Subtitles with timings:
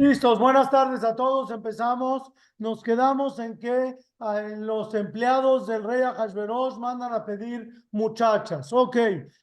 [0.00, 1.50] Listos, buenas tardes a todos.
[1.50, 2.32] Empezamos.
[2.56, 8.72] Nos quedamos en que ah, los empleados del rey Ahasverosh mandan a pedir muchachas.
[8.72, 8.96] Ok,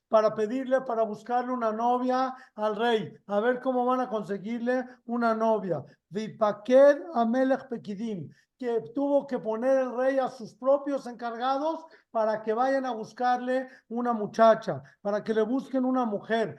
[0.07, 3.13] para pedirle, para buscarle una novia al rey.
[3.27, 5.83] A ver cómo van a conseguirle una novia.
[6.09, 12.53] Vipaked Amelech Pekidim que tuvo que poner el rey a sus propios encargados para que
[12.53, 16.57] vayan a buscarle una muchacha, para que le busquen una mujer.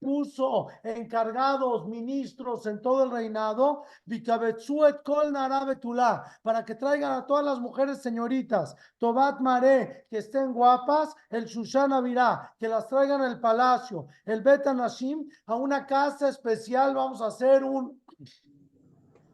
[0.00, 3.84] Puso encargados, ministros en todo el reinado,
[6.42, 12.00] para que traigan a todas las mujeres señoritas, Tobat Mare, que estén guapas, el Shushana
[12.00, 17.26] Virá, que las traigan al palacio, el Bet Nashim, a una casa especial, vamos a
[17.26, 18.00] hacer un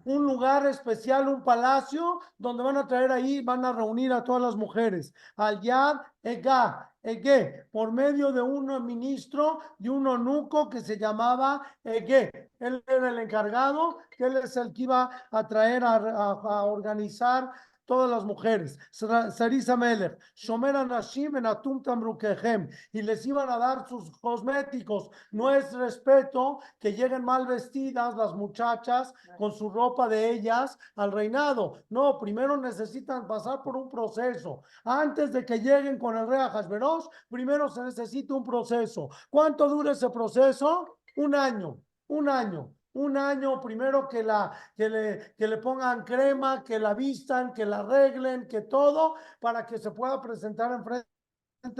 [0.04, 4.40] un lugar especial, un palacio, donde van a traer ahí, van a reunir a todas
[4.40, 5.12] las mujeres.
[5.36, 11.62] Al Yad Ega, Ege, por medio de un ministro, de un onuco que se llamaba
[11.84, 12.30] Ege.
[12.58, 17.50] Él era el encargado, que él es el que iba a traer a, a organizar
[17.90, 23.88] todas las mujeres, Sarisa Melech, Shomer Anashim en Atum Tamrukehem, y les iban a dar
[23.88, 25.10] sus cosméticos.
[25.32, 31.10] No es respeto que lleguen mal vestidas las muchachas con su ropa de ellas al
[31.10, 31.82] reinado.
[31.88, 34.62] No, primero necesitan pasar por un proceso.
[34.84, 39.08] Antes de que lleguen con el rey Hashverosh, primero se necesita un proceso.
[39.28, 40.96] ¿Cuánto dura ese proceso?
[41.16, 46.64] Un año, un año un año primero que, la, que, le, que le pongan crema,
[46.64, 51.06] que la vistan, que la arreglen, que todo, para que se pueda presentar en frente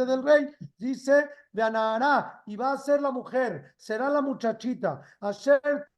[0.07, 0.55] del rey.
[0.77, 5.01] Dice de Anará, y va a ser la mujer, será la muchachita.
[5.21, 5.89] Asher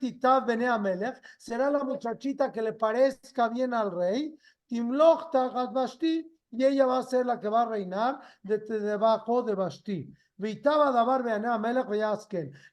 [1.39, 4.37] será la muchachita que le parezca bien al rey.
[4.67, 5.31] Timloch
[6.53, 10.15] y ella va a ser la que va a reinar desde debajo de Basti.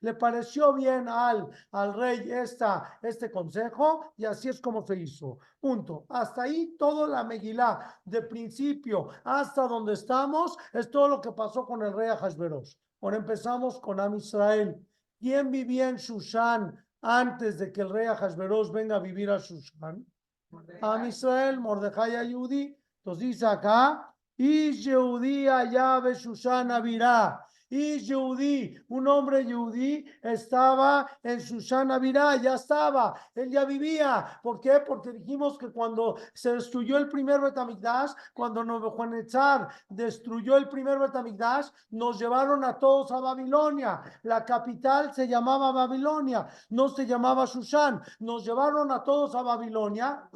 [0.01, 5.37] Le pareció bien al, al rey esta, este consejo y así es como se hizo.
[5.59, 6.05] Punto.
[6.09, 11.67] Hasta ahí todo la Megilá, de principio hasta donde estamos, es todo lo que pasó
[11.67, 12.79] con el rey Ahasveros.
[13.01, 14.75] Ahora empezamos con Am Israel.
[15.19, 20.03] ¿Quién vivía en Shushan antes de que el rey Ahasveros venga a vivir a Shushan?
[20.81, 22.75] Am Israel, Mordejai Ayudi.
[23.03, 31.39] Entonces dice acá, y Yehudí allá Shushan Avirá y Yehudí, un hombre Yehudí, estaba en
[31.39, 34.39] Susana Virá, ya estaba, él ya vivía.
[34.41, 34.83] ¿Por qué?
[34.85, 41.67] Porque dijimos que cuando se destruyó el primer Betamigdash, cuando Nebuchadnezzar destruyó el primer Betamigdash,
[41.91, 44.01] nos llevaron a todos a Babilonia.
[44.23, 48.01] La capital se llamaba Babilonia, no se llamaba Susán.
[48.19, 50.29] Nos llevaron a todos a Babilonia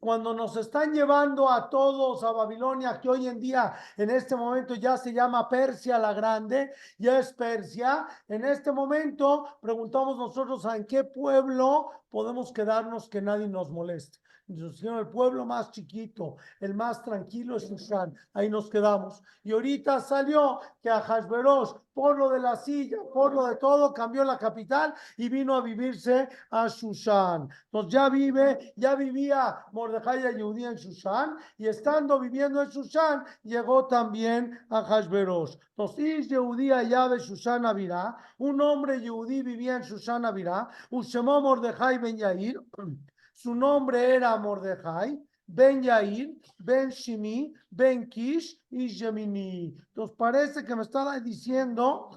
[0.00, 4.74] cuando nos están llevando a todos a Babilonia, que hoy en día, en este momento
[4.74, 10.86] ya se llama Persia la Grande, ya es Persia, en este momento preguntamos nosotros en
[10.86, 17.56] qué pueblo podemos quedarnos que nadie nos moleste el pueblo más chiquito, el más tranquilo
[17.56, 18.14] es Shushan.
[18.32, 19.22] Ahí nos quedamos.
[19.44, 23.92] Y ahorita salió que a Hashverosh, por lo de la silla, por lo de todo,
[23.92, 27.48] cambió la capital y vino a vivirse a Shushan.
[27.64, 33.86] Entonces ya vive, ya vivía Mordejai y en Shushan y estando viviendo en Shushan, llegó
[33.86, 35.56] también a Hashverosh.
[35.70, 41.98] Entonces, Yehudí allá de Shushan Avirá, un hombre Yehudí vivía en Shushan Avirá, Ushemó Mordejai
[41.98, 42.60] Ben Yair,
[43.38, 45.16] su nombre era Mordejai,
[45.46, 49.76] Ben Yair, Ben Shimi, Ben Kish y Gemini.
[49.94, 52.10] Entonces parece que me estaba diciendo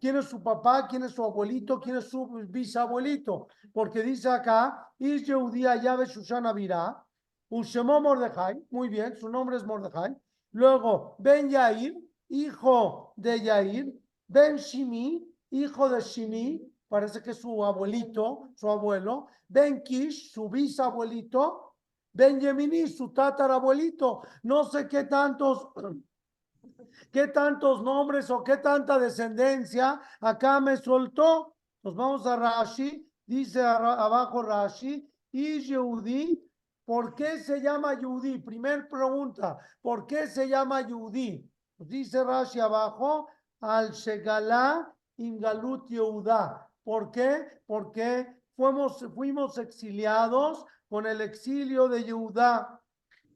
[0.00, 3.48] quién es su papá, quién es su abuelito, quién es su bisabuelito.
[3.70, 7.04] Porque dice acá, Is Yehudía Yahweh Susana Virá,
[7.50, 10.16] Ushemó Mordejai, muy bien, su nombre es Mordejai.
[10.52, 11.94] Luego, Ben Yair,
[12.30, 13.92] hijo de Yair,
[14.26, 21.74] Ben Shimi, hijo de Shimi, parece que su abuelito, su abuelo, Ben Kish, su bisabuelito,
[22.12, 25.68] Ben Yemini, su tatarabuelito, no sé qué tantos,
[27.12, 31.54] qué tantos nombres o qué tanta descendencia acá me soltó.
[31.82, 36.42] Nos vamos a Rashi, dice abajo Rashi, y Yehudi,
[36.84, 38.38] ¿por qué se llama Yehudi?
[38.38, 41.48] Primer pregunta, ¿por qué se llama Yehudi?
[41.78, 43.28] dice Rashi abajo,
[43.60, 46.68] al Shegalá Ingalut Yehuda.
[46.86, 47.44] ¿Por qué?
[47.66, 52.80] Porque fuimos, exiliados con el exilio de Yehudá.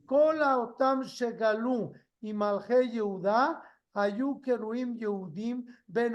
[0.07, 3.61] Kola Otam Shegalu y Malhe Yehudá,
[3.95, 6.15] Ayu Keruim Yehudim Ben.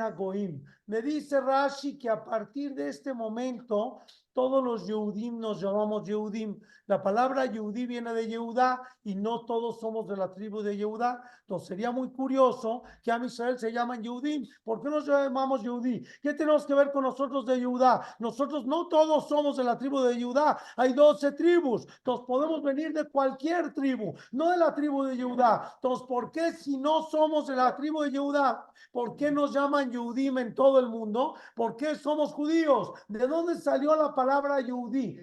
[0.87, 3.99] Me dice Rashi que a partir de este momento
[4.35, 6.59] todos los Yehudim nos llamamos Yehudim.
[6.87, 11.23] La palabra Yehudí viene de Yehudá y no todos somos de la tribu de Yehudá.
[11.41, 14.45] Entonces sería muy curioso que a Israel se llaman Yehudim.
[14.63, 16.05] ¿Por qué nos llamamos Yehudí?
[16.21, 18.01] ¿Qué tenemos que ver con nosotros de Yehudá?
[18.19, 20.57] Nosotros no todos somos de la tribu de Yehudá.
[20.75, 21.87] Hay 12 tribus.
[21.99, 25.75] Entonces podemos venir de cualquier tribu, no de la tribu de Yehudá.
[25.75, 28.67] Entonces, ¿por qué si no somos de la tribu de Yehudá?
[28.91, 31.35] ¿Por qué nos llaman Yehudim en todo el mundo?
[31.55, 32.91] ¿Por qué somos judíos?
[33.07, 34.24] ¿De dónde salió la palabra
[34.61, 35.19] Yehudí?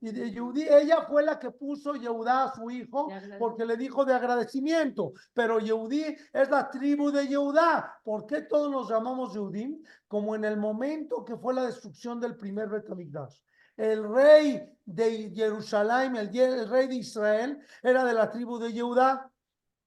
[0.00, 3.08] Y de Yehudí, ella fue la que puso Yehudá a su hijo
[3.38, 5.12] porque le dijo de agradecimiento.
[5.32, 8.00] Pero Yehudí es la tribu de Yehudá.
[8.02, 9.82] ¿Por qué todos nos llamamos Yehudim?
[10.08, 13.42] Como en el momento que fue la destrucción del primer Betamigdash.
[13.76, 19.30] El rey de Jerusalén, el, el rey de Israel, era de la tribu de Yehudá.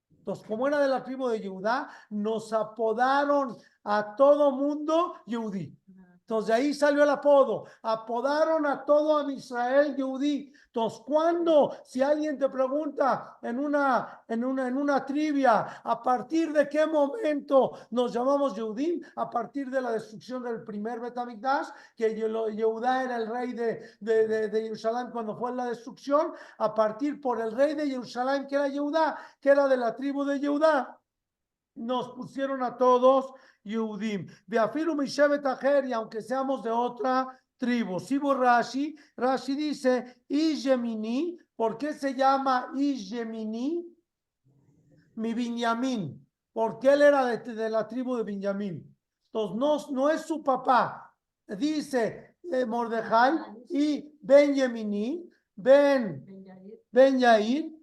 [0.09, 5.77] Entonces, como era de la tribu de Yehudá, nos apodaron a todo mundo Yehudí.
[6.25, 7.65] Entonces de ahí salió el apodo.
[7.83, 10.51] Apodaron a todo a Israel Yehudí.
[10.75, 16.51] Entonces, cuando, si alguien te pregunta en una, en una, en una trivia, ¿a partir
[16.51, 19.01] de qué momento nos llamamos Yehudim?
[19.15, 24.27] A partir de la destrucción del primer Betamigdash, que Yehudá era el rey de, de,
[24.27, 28.55] de, de, Jerusalén cuando fue la destrucción, a partir por el rey de Jerusalén, que
[28.55, 30.99] era Yehudá, que era de la tribu de Yehudá,
[31.75, 33.31] nos pusieron a todos
[33.63, 34.27] Yehudim.
[34.47, 37.99] Beafilu Mishevet Ajer, y aunque seamos de otra tribu.
[37.99, 43.85] Sibu Rashi, Rashi dice, Ijemini, ¿por qué se llama Ijemini?
[45.15, 48.95] Mi Binyamin, porque él era de, de, la tribu de Benjamín.
[49.31, 51.13] Entonces, no, no es su papá.
[51.47, 53.39] Dice eh, Mordejai
[53.69, 56.25] y Benjamini, Ben,
[56.91, 57.74] Ben Yair,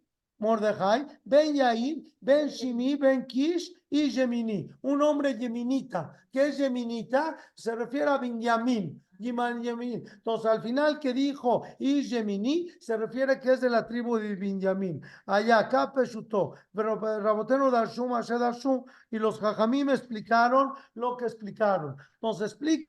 [0.42, 4.68] Mordejai, Ben Yair, Ben Shimi, Ben Kish y Gemini.
[4.82, 6.12] Un hombre yeminita.
[6.32, 7.36] ¿Qué es yeminita?
[7.54, 9.00] Se refiere a Benjamín.
[9.24, 14.34] Entonces, al final que dijo y Gemini, se refiere que es de la tribu de
[14.34, 15.00] Benjamín.
[15.26, 16.54] Allá, acá Peshutó.
[16.74, 21.96] Pero Raboteno Darshum, Darshum, y los Jajamim explicaron lo que explicaron.
[22.14, 22.88] Entonces, explica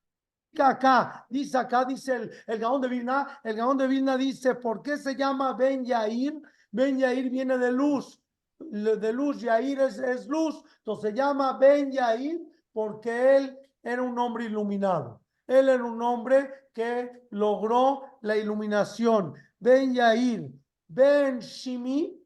[0.57, 4.81] acá, dice acá, dice el, el Gaón de Vilna, el Gaón de Vilna dice, ¿por
[4.81, 6.41] qué se llama Ben Yair?
[6.73, 8.19] Ben Yair viene de luz,
[8.59, 12.41] de luz, Yair es, es luz, entonces se llama Ben Yair
[12.71, 15.21] porque él era un hombre iluminado.
[15.45, 19.35] Él era un hombre que logró la iluminación.
[19.59, 20.51] Ben Yair,
[20.87, 22.19] Ben Shimi,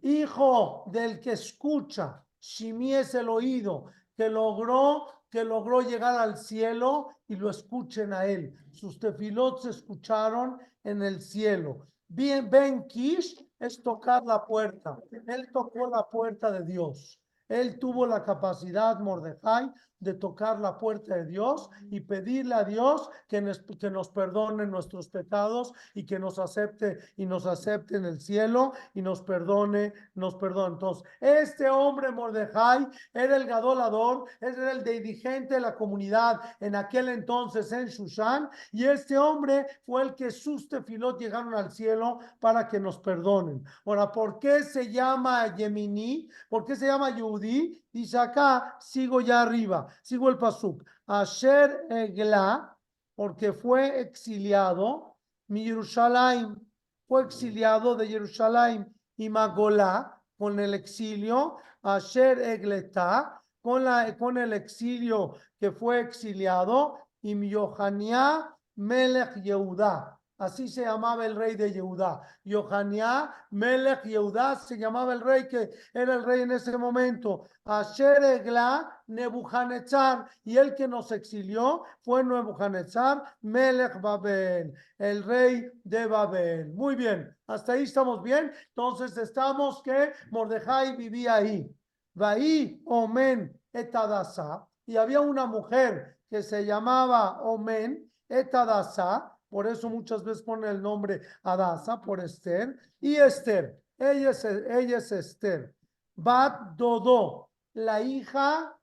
[0.00, 2.24] hijo del que escucha.
[2.40, 3.84] Shimi es el oído,
[4.16, 8.54] que logró, que logró llegar al cielo y lo escuchen a él.
[8.70, 11.86] Sus tefilot se escucharon en el cielo.
[12.08, 14.98] Bien, Ben Kish es tocar la puerta.
[15.10, 17.20] Él tocó la puerta de Dios.
[17.48, 19.70] Él tuvo la capacidad, Mordejai,
[20.04, 24.66] de tocar la puerta de Dios y pedirle a Dios que nos, que nos perdone
[24.66, 29.92] nuestros pecados y que nos acepte y nos acepte en el cielo y nos perdone,
[30.14, 30.74] nos perdone.
[30.74, 37.08] Entonces, este hombre Mordejai era el gadolador, era el dirigente de la comunidad en aquel
[37.08, 42.68] entonces en Shushan y este hombre fue el que sus tefilot llegaron al cielo para
[42.68, 43.64] que nos perdonen.
[43.84, 46.28] Ahora, ¿por qué se llama Yemini?
[46.48, 47.83] ¿Por qué se llama Yehudi?
[47.94, 50.82] Dice acá, sigo ya arriba, sigo el pasuk.
[51.06, 52.76] Asher Egla,
[53.14, 56.60] porque fue exiliado, mi Jerusalén
[57.06, 64.54] fue exiliado de Jerusalén y Magolá con el exilio, Asher Egleta, con, la, con el
[64.54, 70.18] exilio que fue exiliado, y mi Yohania Melech Yehuda.
[70.44, 72.20] Así se llamaba el rey de Yehudá.
[72.44, 77.48] Yohania Melech Yehudá se llamaba el rey que era el rey en ese momento.
[77.64, 80.28] Asher Egla Nebuchadnezzar.
[80.44, 86.74] Y el que nos exilió fue Nebuchadnezzar Melech Babel, el rey de Babel.
[86.74, 88.52] Muy bien, hasta ahí estamos bien.
[88.68, 91.74] Entonces estamos que Mordejai vivía ahí.
[92.12, 94.66] Vaí Omen Etadasa.
[94.84, 100.82] Y había una mujer que se llamaba Omen Etadasa por eso muchas veces pone el
[100.82, 102.76] nombre Adasa por Esther.
[103.00, 105.72] Y Esther, ella es, ella es Esther.
[106.16, 108.76] Bat Dodo, la hija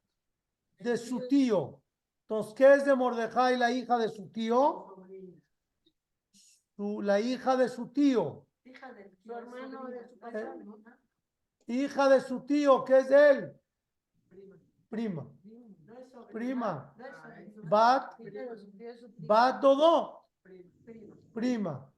[0.80, 1.82] de su tío.
[2.22, 4.96] Entonces, ¿qué es de Mordejai, la hija de su tío?
[6.78, 8.48] Su, la hija de su tío.
[8.64, 10.78] Hija de su hermano de su papá, Eh, ¿no?
[11.68, 13.62] Hija de su tío, ¿qué es de él?
[14.88, 15.28] Prima.
[16.32, 16.96] Prima.
[17.62, 18.14] Bat.
[19.18, 20.21] Bat Dodo.
[20.84, 21.16] Prima.
[21.34, 21.94] prima,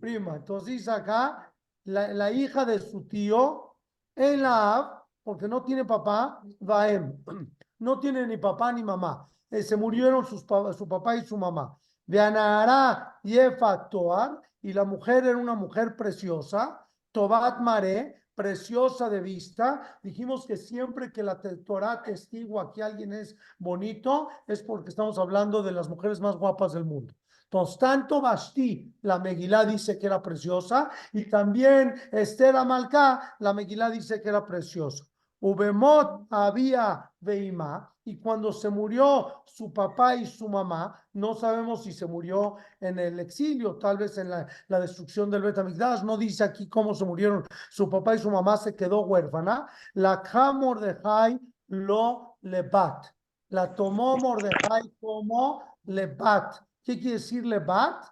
[0.00, 0.36] prima.
[0.36, 1.52] Entonces acá,
[1.84, 3.76] la, la hija de su tío,
[4.14, 7.22] en la Ab, porque no tiene papá, Vaem.
[7.78, 9.28] No tiene ni papá ni mamá.
[9.50, 10.46] Eh, se murieron sus,
[10.78, 11.76] su papá y su mamá.
[12.06, 19.20] De Anahara Yefa Toar, y la mujer era una mujer preciosa, Tobat Mare, preciosa de
[19.20, 19.98] vista.
[20.00, 25.62] Dijimos que siempre que la Torah testigua que alguien es bonito, es porque estamos hablando
[25.64, 27.12] de las mujeres más guapas del mundo.
[27.52, 33.90] Entonces, tanto Basti, la Megilá dice que era preciosa, y también Esther Amalcá, la Megilá
[33.90, 35.04] dice que era preciosa.
[35.40, 41.92] Ubemot había Veima, y cuando se murió su papá y su mamá, no sabemos si
[41.92, 46.70] se murió en el exilio, tal vez en la, destrucción del Betamigdash, no dice aquí
[46.70, 49.68] cómo se murieron su papá y su mamá, se quedó huérfana.
[49.92, 53.08] La Ka Mordejai lo lebat,
[53.50, 56.56] la tomó Mordejai como lebat.
[56.84, 58.06] ¿Qué quiere decir lebat?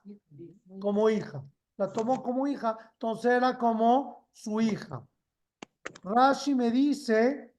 [0.81, 1.43] Como hija.
[1.77, 5.03] La tomó como hija, entonces era como su hija.
[6.03, 7.55] Rashi me dice,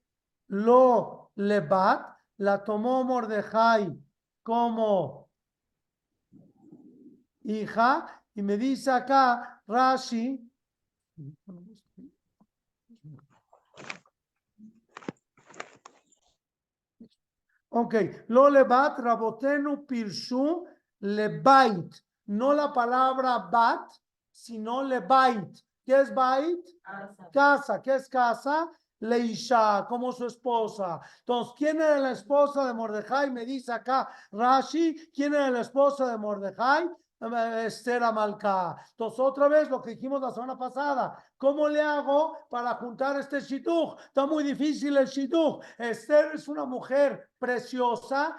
[0.46, 4.00] lo lebat, la tomó Mordejai
[4.42, 5.28] como
[7.42, 10.40] hija, y me dice acá Rashi,
[17.70, 17.94] ok,
[18.28, 20.66] lo lebat, rabotenu pirshu
[21.02, 23.90] lebait, no la palabra bat,
[24.30, 25.62] sino lebait.
[25.84, 26.64] ¿Qué es bait?
[27.32, 28.70] Casa, ¿qué es casa?
[29.00, 31.00] Leisha, como su esposa.
[31.20, 33.32] Entonces, ¿quién era la esposa de Mordejai?
[33.32, 36.88] Me dice acá Rashi, ¿quién era la esposa de Mordejai?
[37.22, 38.76] Eh, Esther Amalcá.
[38.90, 43.40] Entonces, otra vez lo que dijimos la semana pasada, ¿cómo le hago para juntar este
[43.40, 43.98] shidduch?
[44.06, 45.62] Está muy difícil el shidduch.
[45.78, 48.36] Esther es una mujer preciosa,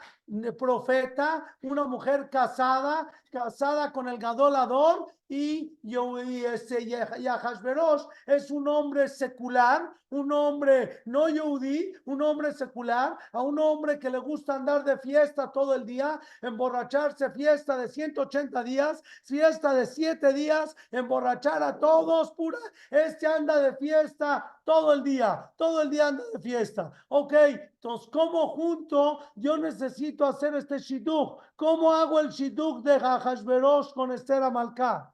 [0.58, 8.68] profeta, una mujer casada, casada con el gadolador y, y este, y Ahasverosh es un
[8.68, 14.56] hombre secular, un hombre no yudí, un hombre secular, a un hombre que le gusta
[14.56, 20.76] andar de fiesta todo el día, emborracharse, fiesta de 180 días, fiesta de 7 días,
[20.92, 22.60] emborrachar a todos, pura,
[22.92, 26.92] este anda de fiesta todo el día, todo el día anda de fiesta.
[27.10, 31.40] Ok, entonces, ¿cómo junto yo necesito hacer este shidduch?
[31.56, 35.14] ¿Cómo hago el shidduch de Hashverosh con Esther Amalcá?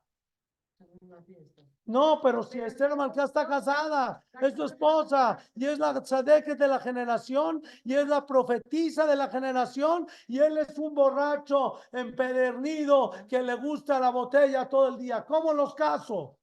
[1.86, 6.68] No, pero si Esther Amalcá está casada, es su esposa y es la tzadeke de
[6.68, 13.12] la generación y es la profetisa de la generación y él es un borracho empedernido
[13.28, 15.26] que le gusta la botella todo el día.
[15.26, 16.39] ¿Cómo los caso?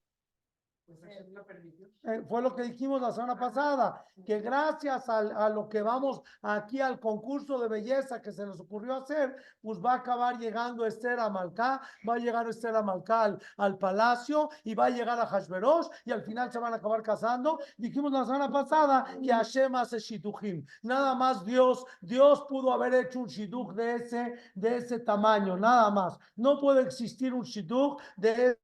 [0.89, 6.23] Eh, fue lo que dijimos la semana pasada, que gracias al- a, lo que vamos
[6.43, 10.87] aquí al concurso de belleza que se nos ocurrió hacer, pues va a acabar llegando
[10.87, 14.91] Esther a Malcá, va a llegar Esther a Malcá al, al palacio y va a
[14.91, 17.59] llegar a Hashverosh y al final se van a acabar casando.
[17.77, 20.65] Dijimos la semana pasada que Hashem hace shidduchim.
[20.83, 25.91] Nada más Dios, Dios pudo haber hecho un shidduch de ese, de ese tamaño, nada
[25.91, 26.17] más.
[26.37, 28.57] No puede existir un shidduch de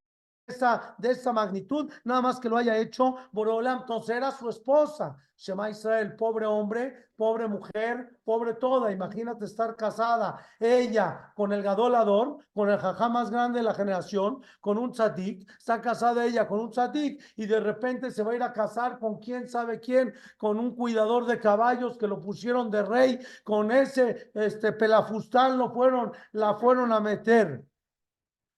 [0.53, 5.17] esa, de esa magnitud, nada más que lo haya hecho Borolam, entonces era su esposa,
[5.37, 12.39] Shema Israel, pobre hombre, pobre mujer, pobre toda, imagínate estar casada, ella con el gadolador,
[12.55, 16.61] con el jajá más grande de la generación, con un tzadik, está casada ella con
[16.61, 20.15] un tzadik y de repente se va a ir a casar con quién sabe quién,
[20.37, 25.71] con un cuidador de caballos que lo pusieron de rey, con ese este pelafustán lo
[25.73, 27.65] fueron, la fueron a meter.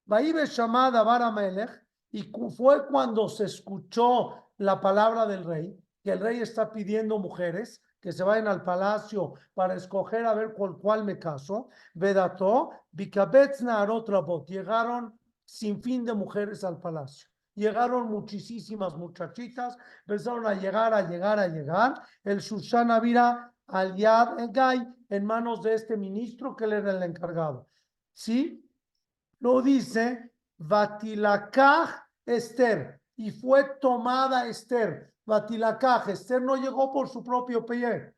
[0.07, 1.84] Vaibe llamada Baramelech,
[2.15, 7.83] y fue cuando se escuchó la palabra del rey, que el rey está pidiendo mujeres
[8.01, 11.71] que se vayan al palacio para escoger a ver con cuál me caso.
[11.93, 17.29] Vedató, Rabot, llegaron sin fin de mujeres al palacio.
[17.57, 21.95] Llegaron muchísimas muchachitas, empezaron a llegar, a llegar, a llegar.
[22.23, 27.03] El Susana Vira al Yad Egay en manos de este ministro que él era el
[27.03, 27.67] encargado.
[28.13, 28.61] ¿Sí?
[29.41, 35.13] lo dice Batilacaj Esther y fue tomada Esther.
[35.27, 38.13] Batilacaj, Esther no llegó por su propio pie.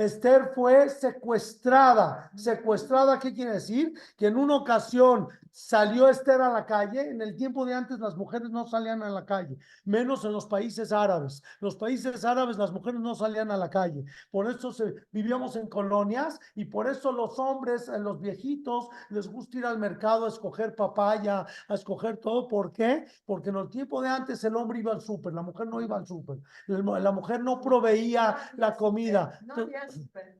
[0.00, 2.30] Esther fue secuestrada.
[2.34, 3.92] Secuestrada, ¿qué quiere decir?
[4.16, 7.10] Que en una ocasión salió Esther a la calle.
[7.10, 10.46] En el tiempo de antes las mujeres no salían a la calle, menos en los
[10.46, 11.42] países árabes.
[11.60, 14.04] Los países árabes las mujeres no salían a la calle.
[14.30, 19.28] Por eso se, vivíamos en colonias y por eso los hombres, eh, los viejitos, les
[19.28, 22.48] gusta ir al mercado a escoger papaya, a escoger todo.
[22.48, 23.06] ¿Por qué?
[23.26, 25.96] Porque en el tiempo de antes el hombre iba al súper, la mujer no iba
[25.96, 26.38] al súper.
[26.66, 29.38] La, mujer no proveía la comida.
[29.44, 29.56] No.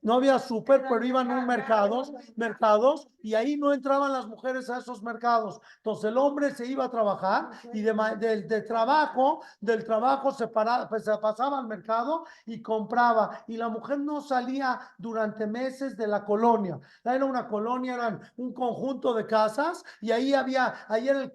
[0.02, 2.34] No había súper, pero iban a un mercado, mercados, mercado.
[2.36, 5.60] mercados, y ahí no entraban las mujeres a esos mercados.
[5.76, 10.48] Entonces el hombre se iba a trabajar y de, del de trabajo, del trabajo se,
[10.48, 13.44] para- pues, se pasaba al mercado y compraba.
[13.46, 16.78] Y la mujer no salía durante meses de la colonia.
[17.04, 21.32] Era una colonia, eran un conjunto de casas y ahí había, ahí era el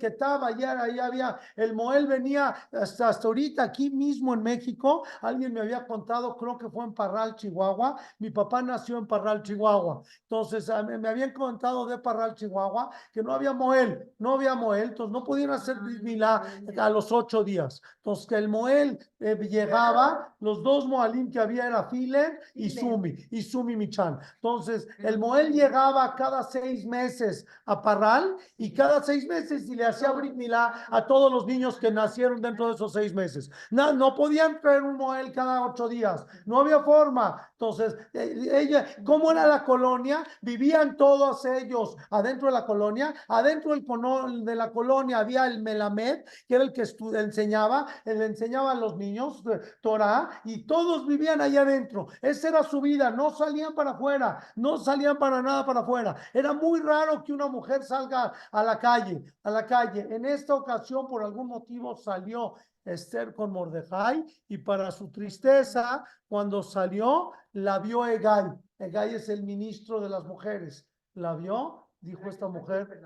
[0.48, 5.03] ahí, era- ahí había, el Moel venía hasta, hasta ahorita aquí mismo en México.
[5.22, 7.95] Alguien me había contado, creo que fue en Parral, Chihuahua.
[8.20, 10.02] Mi papá nació en Parral, Chihuahua.
[10.24, 15.12] Entonces, me habían contado de Parral, Chihuahua, que no había Moel, no había Moel, entonces
[15.12, 16.44] no podían hacer Brit Milá
[16.78, 17.82] a los ocho días.
[17.98, 22.70] Entonces, que el Moel eh, llegaba, los dos Moalim que había era Filen y.
[22.70, 24.20] Sumi, y Sumi Michan.
[24.36, 29.86] Entonces, el Moel llegaba cada seis meses a Parral y cada seis meses y le
[29.86, 33.50] hacía Brit Milá a todos los niños que nacieron dentro de esos seis meses.
[33.72, 37.50] No, no podían traer un Moel cada ocho días, no había forma.
[37.52, 40.24] Entonces, eh, ella, ¿cómo era la colonia?
[40.42, 43.13] Vivían todos ellos adentro de la colonia.
[43.27, 46.84] Adentro de la colonia había el Melamed, que era el que
[47.18, 49.44] enseñaba, él enseñaba a los niños
[49.82, 52.08] Torah, y todos vivían allá adentro.
[52.22, 56.15] Esa era su vida, no salían para afuera, no salían para nada para afuera.
[56.34, 60.08] Era muy raro que una mujer salga a la calle, a la calle.
[60.10, 66.62] En esta ocasión, por algún motivo, salió Esther con Mordejai y para su tristeza, cuando
[66.63, 68.51] salió, la vio Egay.
[68.77, 70.88] Egay es el ministro de las mujeres.
[71.15, 71.89] ¿La vio?
[72.00, 73.01] Dijo esta mujer.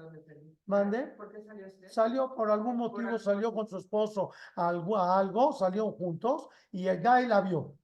[0.66, 1.08] Mande.
[1.18, 1.44] ¿Por qué
[1.88, 6.88] salió por algún motivo, salió con su esposo a algo, a algo, salieron juntos y
[6.88, 7.76] Egay la vio.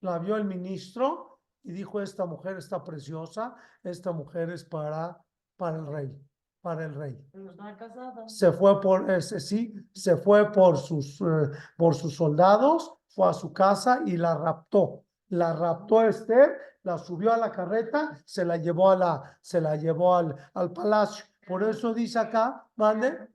[0.00, 5.18] La vio el ministro y dijo, esta mujer está preciosa, esta mujer es para,
[5.56, 6.20] para el rey,
[6.64, 8.28] para el rey Pero estaba casada.
[8.28, 13.34] se fue por ese sí, se fue por sus eh, por sus soldados, fue a
[13.34, 15.04] su casa y la raptó.
[15.28, 19.60] La raptó a Esther, la subió a la carreta, se la llevó a la se
[19.60, 21.26] la llevó al, al palacio.
[21.46, 23.28] Por eso dice acá, mande,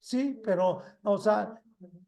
[0.00, 1.60] sí, pero o sea,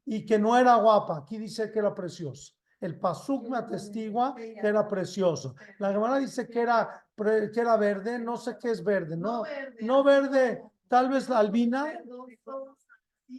[0.06, 2.54] y que no era guapa, aquí dice que era preciosa.
[2.80, 5.54] El pasuk me atestigua que era precioso.
[5.78, 9.44] La Gemara dice que era que era verde, no sé qué es verde, no
[9.80, 11.86] no verde, tal vez la albina,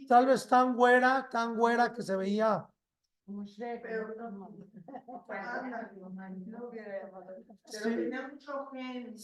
[0.08, 2.66] tal vez tan güera, tan güera que se veía.
[7.64, 8.10] Sí.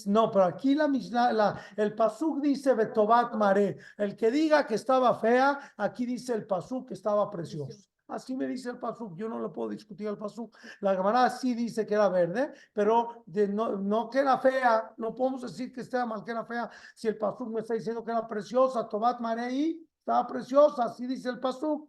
[0.06, 0.88] No, pero aquí la
[1.32, 3.76] la, el pasuk dice Betobat Mare.
[3.96, 7.88] El que diga que estaba fea, aquí dice el pasuk que estaba precioso.
[8.08, 10.56] Así me dice el pasuk, yo no lo puedo discutir el pasuk.
[10.80, 15.14] La Gemara sí dice que era verde, pero de no, no que era fea, no
[15.14, 18.10] podemos decir que estaba mal que era fea, si el pasuk me está diciendo que
[18.10, 21.88] era preciosa, Tobat Marei, estaba preciosa, así dice el pasuk.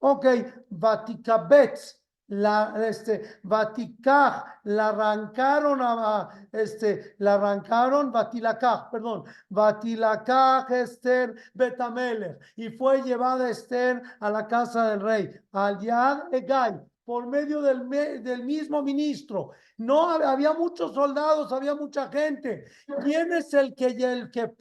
[0.00, 0.26] Ok,
[0.70, 1.99] Vaticabetz,
[2.30, 12.70] la, este, Vaticaj, la arrancaron a, este, la arrancaron, Vatilacaj, perdón, Vatilacaj Esther Betamele, y
[12.70, 17.88] fue llevada Esther a la casa del rey, al Yad Egay, por medio del,
[18.22, 19.50] del mismo ministro.
[19.78, 22.66] No hab- había muchos soldados, había mucha gente.
[23.02, 24.54] ¿Quién es el que, el que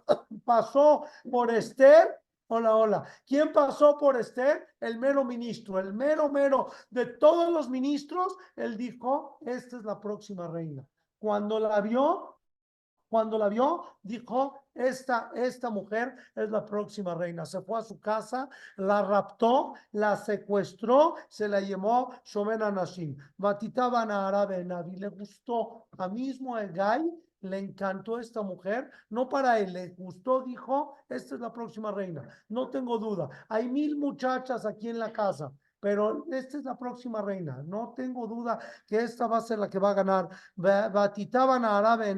[0.43, 2.19] pasó por Esther?
[2.51, 3.03] Hola, hola.
[3.27, 4.67] ¿Quién pasó por Esther?
[4.79, 8.35] El mero ministro, el mero, mero de todos los ministros.
[8.55, 10.83] Él dijo, esta es la próxima reina.
[11.19, 12.39] Cuando la vio,
[13.07, 17.45] cuando la vio, dijo, esta, esta mujer es la próxima reina.
[17.45, 23.15] Se fue a su casa, la raptó, la secuestró, se la llevó Shomen Anashim.
[23.38, 24.95] Batitaban a Arabe Navi.
[24.95, 28.89] Le gustó a mismo Egay, le encantó esta mujer.
[29.10, 32.28] No para él, le gustó, dijo, esta es la próxima reina.
[32.49, 33.30] No tengo duda.
[33.49, 35.52] Hay mil muchachas aquí en la casa.
[35.82, 37.63] Pero esta es la próxima reina.
[37.65, 40.28] No tengo duda que esta va a ser la que va a ganar.
[40.56, 42.10] Ba- Batitaban a Arabe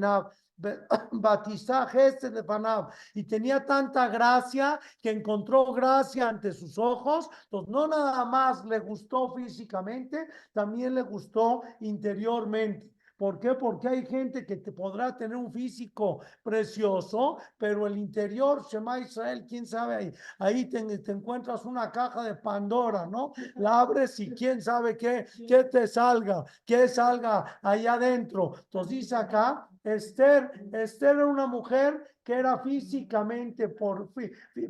[1.91, 7.87] Gesed de Fanav y tenía tanta gracia que encontró gracia ante sus ojos, entonces no
[7.87, 12.91] nada más le gustó físicamente, también le gustó interiormente.
[13.21, 13.53] ¿Por qué?
[13.53, 19.45] Porque hay gente que te podrá tener un físico precioso, pero el interior, Shema Israel,
[19.47, 23.33] quién sabe, ahí, ahí te, te encuentras una caja de Pandora, ¿no?
[23.57, 28.55] La abres y quién sabe qué, qué te salga, qué salga allá adentro.
[28.57, 34.09] Entonces dice acá, Esther, Esther era una mujer que era físicamente por,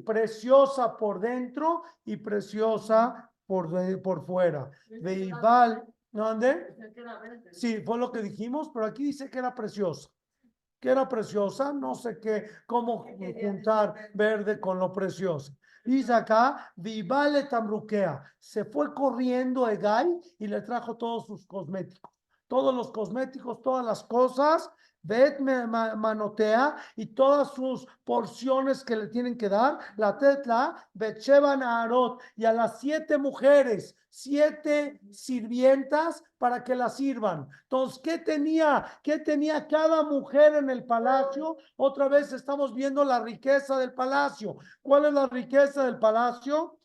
[0.04, 4.70] preciosa por dentro y preciosa por, por fuera.
[4.90, 6.76] Veibal, ¿dónde?
[7.52, 10.10] Sí, fue lo que dijimos, pero aquí dice que era preciosa.
[10.80, 13.06] Que era preciosa, no sé qué, cómo
[13.40, 15.54] juntar verde con lo precioso.
[15.84, 18.24] Dice acá, Vivale Tambruquea.
[18.40, 22.12] Se fue corriendo Egay y le trajo todos sus cosméticos.
[22.48, 24.70] todos los cosméticos, todas las cosas,
[25.04, 32.22] Ma- manotea y todas sus porciones que le tienen que dar, la tetla, Betsheba Naarot,
[32.36, 37.48] y a las siete mujeres, siete sirvientas para que las sirvan.
[37.64, 38.86] Entonces, ¿qué tenía?
[39.02, 41.58] ¿Qué tenía cada mujer en el palacio?
[41.78, 44.58] Otra vez estamos viendo la riqueza del palacio.
[44.82, 46.81] ¿Cuál es la riqueza del palacio?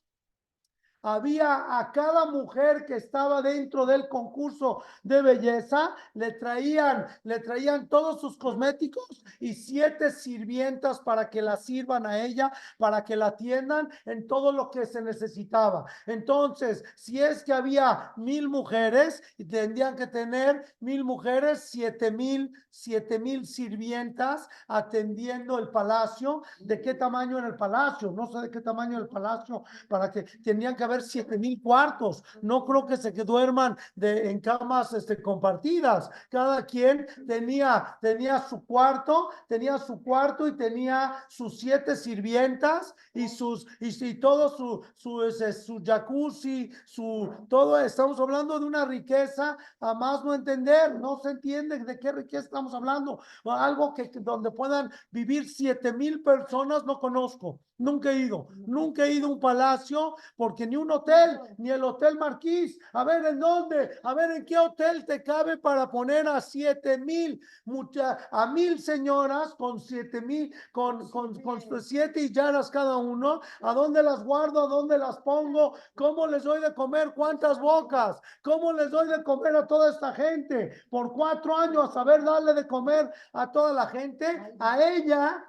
[1.07, 7.87] Había a cada mujer que estaba dentro del concurso de belleza, le traían, le traían
[7.87, 13.27] todos sus cosméticos y siete sirvientas para que la sirvan a ella, para que la
[13.27, 15.85] atiendan en todo lo que se necesitaba.
[16.07, 23.21] Entonces, si es que había mil mujeres, tendrían que tener mil mujeres, siete mil, siete
[23.21, 26.43] mil sirvientas atendiendo el palacio.
[26.59, 28.11] ¿De qué tamaño en el palacio?
[28.11, 32.23] No sé de qué tamaño el palacio, para que tenían que haber siete mil cuartos.
[32.43, 36.11] No creo que se duerman de, en camas este, compartidas.
[36.31, 43.29] Cada quien tenía, tenía su cuarto, tenía su cuarto y tenía sus siete sirvientas y
[43.29, 47.79] sus y, y todo su su, ese, su jacuzzi, su todo.
[47.79, 50.99] Estamos hablando de una riqueza a más no entender.
[50.99, 53.21] No se entiende de qué riqueza estamos hablando.
[53.45, 57.61] Algo que que donde puedan vivir siete mil personas no conozco.
[57.79, 61.83] Nunca he ido, nunca he ido a un palacio porque ni un hotel, ni el
[61.85, 62.79] Hotel Marquís.
[62.93, 63.99] A ver, ¿en dónde?
[64.03, 68.81] A ver, ¿en qué hotel te cabe para poner a siete mil, mucha- a mil
[68.81, 73.41] señoras con siete mil, con, con, con siete hillaras cada uno?
[73.63, 74.65] ¿A dónde las guardo?
[74.65, 75.75] ¿A dónde las pongo?
[75.95, 77.13] ¿Cómo les doy de comer?
[77.15, 78.21] ¿Cuántas bocas?
[78.43, 80.73] ¿Cómo les doy de comer a toda esta gente?
[80.91, 84.55] Por cuatro años, a saber darle de comer a toda la gente.
[84.59, 85.45] A ella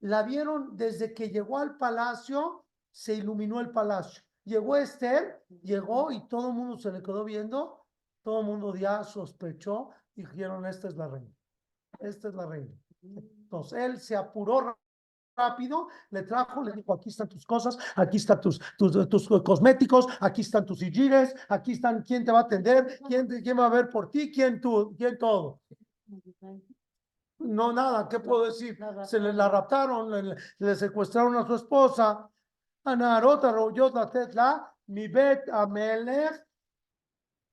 [0.00, 4.22] la vieron desde que llegó al palacio, se iluminó el palacio.
[4.44, 7.86] Llegó Esther, llegó y todo el mundo se le quedó viendo,
[8.22, 11.30] todo el mundo ya sospechó y dijeron, esta es la reina,
[12.00, 12.72] esta es la reina.
[13.02, 14.76] Entonces él se apuró
[15.36, 20.06] rápido, le trajo, le dijo, aquí están tus cosas, aquí están tus, tus, tus cosméticos,
[20.20, 23.70] aquí están tus sillines, aquí están quién te va a atender, quién, quién va a
[23.70, 25.60] ver por ti, quién tú, quién todo.
[27.38, 28.76] No, nada, ¿qué puedo decir?
[29.04, 32.28] Se le la raptaron, le- le secuestraron a su esposa.
[32.84, 36.44] Anarota Royot la Tetla, mi bet Amelech,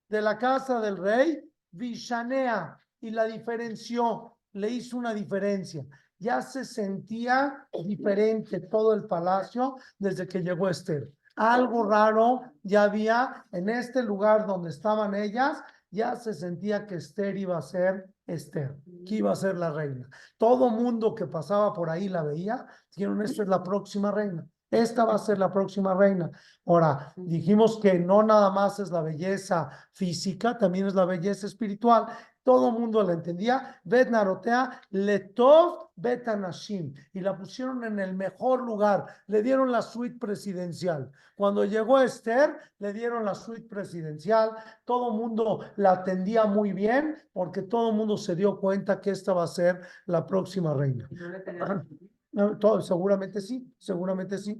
[0.10, 1.39] de la casa del rey,
[1.72, 5.86] Vishanea, y la diferenció, le hizo una diferencia.
[6.18, 11.12] Ya se sentía diferente todo el palacio desde que llegó Esther.
[11.36, 17.38] Algo raro ya había en este lugar donde estaban ellas, ya se sentía que Esther
[17.38, 20.10] iba a ser Esther, que iba a ser la reina.
[20.38, 24.46] Todo mundo que pasaba por ahí la veía, dijeron, esta es la próxima reina.
[24.71, 26.29] Esta va a ser la próxima reina.
[26.65, 32.05] Ahora, dijimos que no nada más es la belleza física, también es la belleza espiritual.
[32.43, 33.79] Todo el mundo la entendía.
[33.84, 36.93] Bet Narotea, Letov Bet Anashim.
[37.13, 39.05] Y la pusieron en el mejor lugar.
[39.27, 41.12] Le dieron la suite presidencial.
[41.36, 44.51] Cuando llegó Esther, le dieron la suite presidencial.
[44.86, 49.12] Todo el mundo la atendía muy bien porque todo el mundo se dio cuenta que
[49.12, 51.08] esta va a ser la próxima reina.
[51.12, 51.86] No
[52.32, 54.60] Todo- seguramente sí, seguramente sí.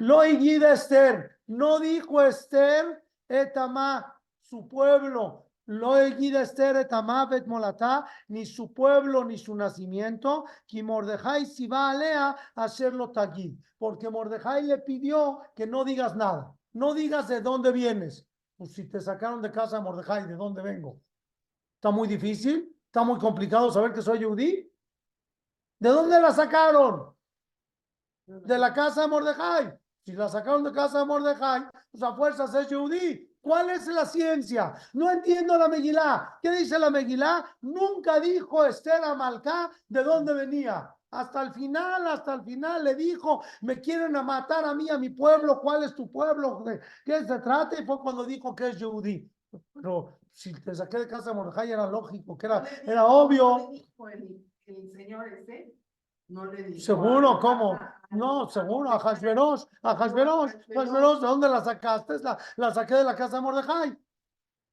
[0.00, 5.48] Lo guida Esther, no dijo Esther, etamá, su pueblo.
[5.66, 11.66] Lo guida Esther, etamá, bet molatá, ni su pueblo, ni su nacimiento, que Mordejai si
[11.66, 17.28] va a Lea hacerlo tagid, porque Mordejai le pidió que no digas nada, no digas
[17.28, 18.26] de dónde vienes.
[18.56, 21.00] Pues si te sacaron de casa Mordejai, ¿de dónde vengo?
[21.76, 24.71] Está muy difícil, está muy complicado saber que soy judí.
[25.82, 27.12] ¿De dónde la sacaron?
[28.24, 29.78] de la casa de Mordejai.
[30.04, 33.28] Si la sacaron de casa de Mordejai, pues a fuerzas es Yehudí.
[33.40, 34.74] ¿Cuál es la ciencia?
[34.92, 36.38] No entiendo la Megilá.
[36.40, 37.44] ¿Qué dice la Megilá?
[37.62, 40.88] Nunca dijo Esther a Malcá de dónde venía.
[41.10, 44.98] Hasta el final, hasta el final le dijo, me quieren a matar a mí, a
[44.98, 45.60] mi pueblo.
[45.60, 46.62] ¿Cuál es tu pueblo?
[46.64, 47.80] ¿De qué se trata?
[47.80, 49.28] Y fue cuando dijo que es Yehudí.
[49.74, 53.72] Pero si te saqué de casa de Mordejai era lógico, que era, era obvio.
[54.78, 55.74] El, señor ese,
[56.28, 56.80] no le dijo.
[56.84, 57.72] Seguro, a- ¿cómo?
[57.74, 62.18] a- a- No, seguro, a Hashverosh, a Hashverosh, Hashverosh, ¿de dónde la sacaste?
[62.20, 63.98] La, la saqué de la casa de Mordejai.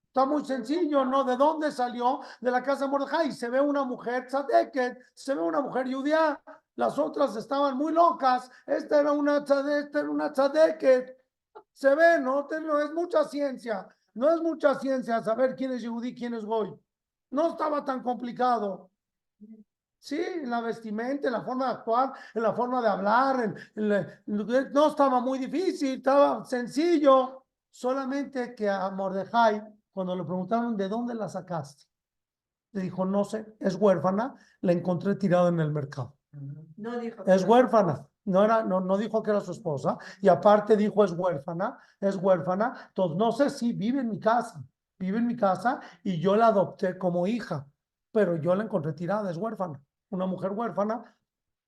[0.08, 1.24] Está muy sencillo, ¿no?
[1.24, 2.20] ¿De dónde salió?
[2.42, 3.32] De la casa de Mordejai.
[3.32, 6.42] Se ve una mujer tzadeket, se ve una mujer judía.
[6.76, 8.50] Las otras estaban muy locas.
[8.66, 11.18] Esta era una tzadeket, esta era una tzadeket.
[11.72, 12.48] Se ve, ¿no?
[12.62, 13.88] No es mucha ciencia.
[14.16, 16.74] No es mucha ciencia saber quién es judí, quién es goy.
[17.32, 18.89] No estaba tan complicado.
[20.00, 23.56] Sí, en la vestimenta, en la forma de actuar, en la forma de hablar, en-
[23.76, 27.46] en la- en- no estaba muy difícil, estaba sencillo.
[27.70, 31.84] Solamente que a Mordejai, Cuando le preguntaron de dónde la sacaste,
[32.72, 36.16] le dijo, no sé, es huérfana, la encontré tirada en el mercado.
[36.78, 37.24] No dijo.
[37.26, 38.08] Es huérfana.
[38.26, 39.98] No, era, no, no dijo que era su esposa.
[40.22, 42.86] Y aparte dijo es huérfana, es huérfana.
[42.90, 44.64] Entonces, no sé si vive en mi casa.
[45.00, 47.68] Vive en mi casa y yo la adopté como hija.
[48.12, 49.82] Pero yo la encontré tirada, es huérfana.
[50.10, 51.16] Una mujer huérfana.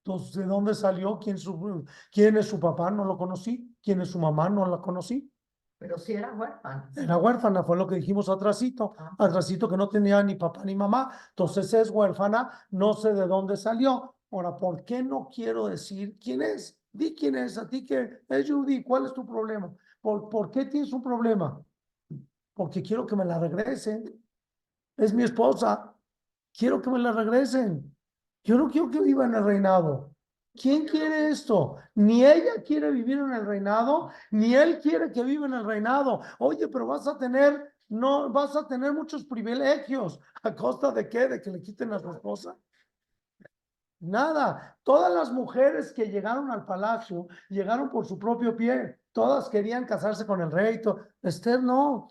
[0.04, 1.20] Entonces, ¿de dónde salió?
[1.20, 2.90] ¿Quién, su, ¿Quién es su papá?
[2.90, 3.76] No lo conocí.
[3.84, 4.50] ¿Quién es su mamá?
[4.50, 5.32] No la conocí.
[5.78, 6.92] Pero si era huérfana.
[6.96, 8.94] Era huérfana, fue lo que dijimos atrasito.
[9.00, 9.16] Ah.
[9.18, 11.12] Atrasito que no tenía ni papá ni mamá.
[11.30, 14.16] Entonces es huérfana, no sé de dónde salió.
[14.32, 16.78] Ahora, ¿por qué no quiero decir quién es?
[16.92, 19.74] Di quién es, a ti que es Judy, ¿cuál es tu problema?
[20.02, 21.60] ¿Por, ¿por qué tienes un problema?
[22.54, 24.24] Porque quiero que me la regresen.
[24.98, 25.96] Es mi esposa.
[26.54, 27.91] Quiero que me la regresen.
[28.44, 30.12] Yo no quiero que viva en el reinado.
[30.54, 31.78] ¿Quién quiere esto?
[31.96, 36.22] Ni ella quiere vivir en el reinado, ni él quiere que viva en el reinado.
[36.40, 40.20] Oye, pero vas a tener, no, vas a tener muchos privilegios.
[40.44, 41.28] ¿A costa de qué?
[41.28, 42.58] ¿De que le quiten a su esposa?
[44.02, 44.78] Nada.
[44.84, 49.00] Todas las mujeres que llegaron al palacio llegaron por su propio pie.
[49.14, 50.82] Todas querían casarse con el rey.
[51.22, 52.10] Esther no.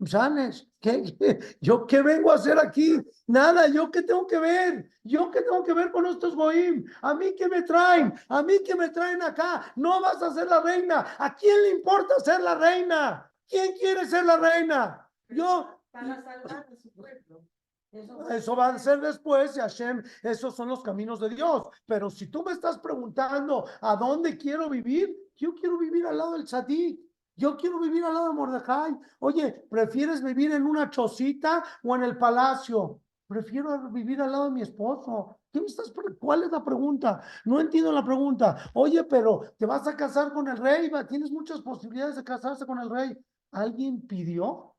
[0.00, 3.00] Janes, ¿qué, qué- ¿Yo qué vengo a hacer aquí?
[3.26, 4.90] Nada, ¿yo qué tengo que ver?
[5.02, 6.84] ¿Yo qué tengo que ver con estos goim?
[7.02, 8.14] ¿A mí qué me traen?
[8.28, 9.72] ¿A mí qué me traen acá?
[9.76, 11.16] No vas a ser la reina.
[11.18, 13.30] ¿A quién le importa ser la reina?
[13.48, 15.10] ¿Quién quiere ser la reina?
[15.28, 17.42] Yo, Para salvar su pueblo.
[17.90, 21.62] Eso, eso va a ser después, y Hashem, esos son los caminos de Dios.
[21.86, 26.32] Pero si tú me estás preguntando a dónde quiero vivir, yo quiero vivir al lado
[26.34, 27.00] del Tzadik.
[27.38, 28.98] Yo quiero vivir al lado de Mordecai.
[29.20, 33.00] Oye, ¿prefieres vivir en una chocita o en el palacio?
[33.26, 35.38] Prefiero vivir al lado de mi esposo.
[35.50, 37.22] ¿Qué me estás ¿Cuál es la pregunta?
[37.46, 38.70] No entiendo la pregunta.
[38.74, 42.78] Oye, pero te vas a casar con el rey, tienes muchas posibilidades de casarse con
[42.80, 43.16] el rey.
[43.52, 44.74] ¿Alguien pidió?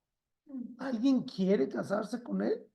[0.78, 2.70] ¿Alguien quiere casarse con él?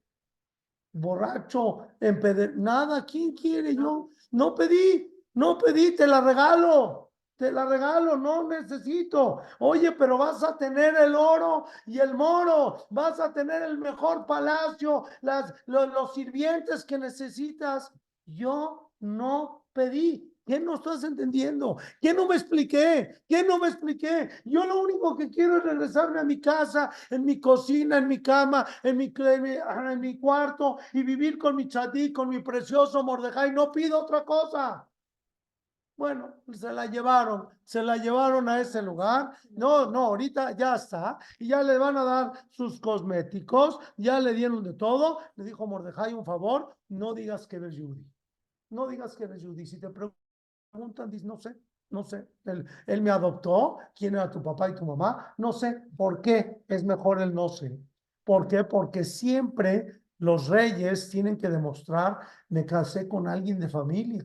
[0.95, 2.57] borracho, empeder...
[2.57, 4.09] Nada, ¿quién quiere yo?
[4.31, 7.04] No pedí, no pedí, te la regalo,
[7.37, 9.41] te la regalo, no necesito.
[9.59, 14.27] Oye, pero vas a tener el oro y el moro, vas a tener el mejor
[14.27, 17.93] palacio, las, lo- los sirvientes que necesitas.
[18.27, 20.31] Yo no pedí.
[20.47, 21.79] ¿Qué no estás entendiendo?
[22.03, 23.23] ¿Qué no me expliqué?
[23.27, 24.29] ¿Qué no me expliqué?
[24.45, 28.21] Yo lo único que quiero es regresarme a mi casa, en mi cocina, en mi
[28.23, 33.53] cama, en mi, en mi, cuarto y vivir con mi chatí, con mi precioso Mordejai.
[33.53, 34.87] No pido otra cosa.
[35.97, 39.31] Bueno, se la llevaron, se la llevaron a ese lugar.
[39.51, 41.19] No, no, ahorita ya está.
[41.39, 45.21] Y ya le van a dar sus cosméticos, ya le dieron de todo.
[45.37, 48.05] Le dijo Mordejai un favor, no digas que eres Judy.
[48.71, 49.67] No digas que eres Judy.
[49.67, 51.57] Si te preguntan, dices, no sé,
[51.91, 52.27] no sé.
[52.45, 53.79] Él, él me adoptó.
[53.95, 55.33] ¿Quién era tu papá y tu mamá?
[55.39, 55.81] No sé.
[55.97, 56.65] ¿Por qué?
[56.67, 57.79] Es mejor el no sé.
[58.25, 58.65] ¿Por qué?
[58.65, 64.25] Porque siempre los reyes tienen que demostrar, me casé con alguien de familia.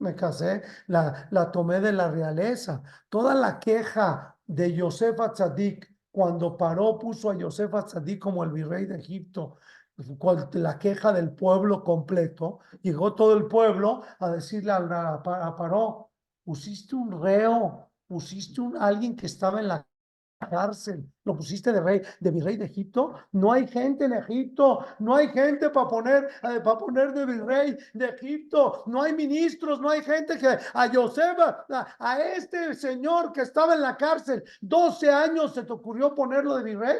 [0.00, 2.82] Me casé, la, la tomé de la realeza.
[3.08, 8.86] Toda la queja de Josefa Tzadik, cuando paró, puso a Josefa Tzadik como el virrey
[8.86, 9.56] de Egipto,
[10.52, 16.10] la queja del pueblo completo, llegó todo el pueblo a decirle a, a- a Paró,
[16.44, 19.86] pusiste un reo, pusiste un alguien que estaba en la
[20.48, 25.16] cárcel, lo pusiste de rey, de virrey de Egipto, no hay gente en Egipto, no
[25.16, 30.02] hay gente para poner, para poner de virrey de Egipto, no hay ministros, no hay
[30.02, 31.22] gente que a José,
[31.68, 36.56] a, a este señor que estaba en la cárcel, 12 años se te ocurrió ponerlo
[36.56, 36.96] de virrey.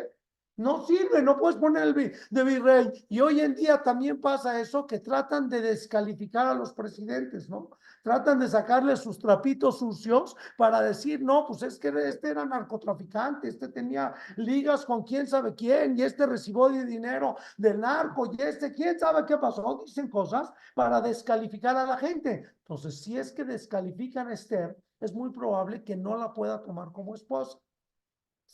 [0.57, 3.07] No sirve, no puedes poner el de virrey.
[3.09, 7.71] Y hoy en día también pasa eso, que tratan de descalificar a los presidentes, ¿no?
[8.03, 13.49] Tratan de sacarle sus trapitos sucios para decir, no, pues es que este era narcotraficante,
[13.49, 18.40] este tenía ligas con quién sabe quién, y este recibió de dinero del narco, y
[18.40, 19.83] este quién sabe qué pasó.
[19.85, 22.49] Dicen cosas para descalificar a la gente.
[22.59, 26.93] Entonces, si es que descalifican a Esther, es muy probable que no la pueda tomar
[26.93, 27.59] como esposa.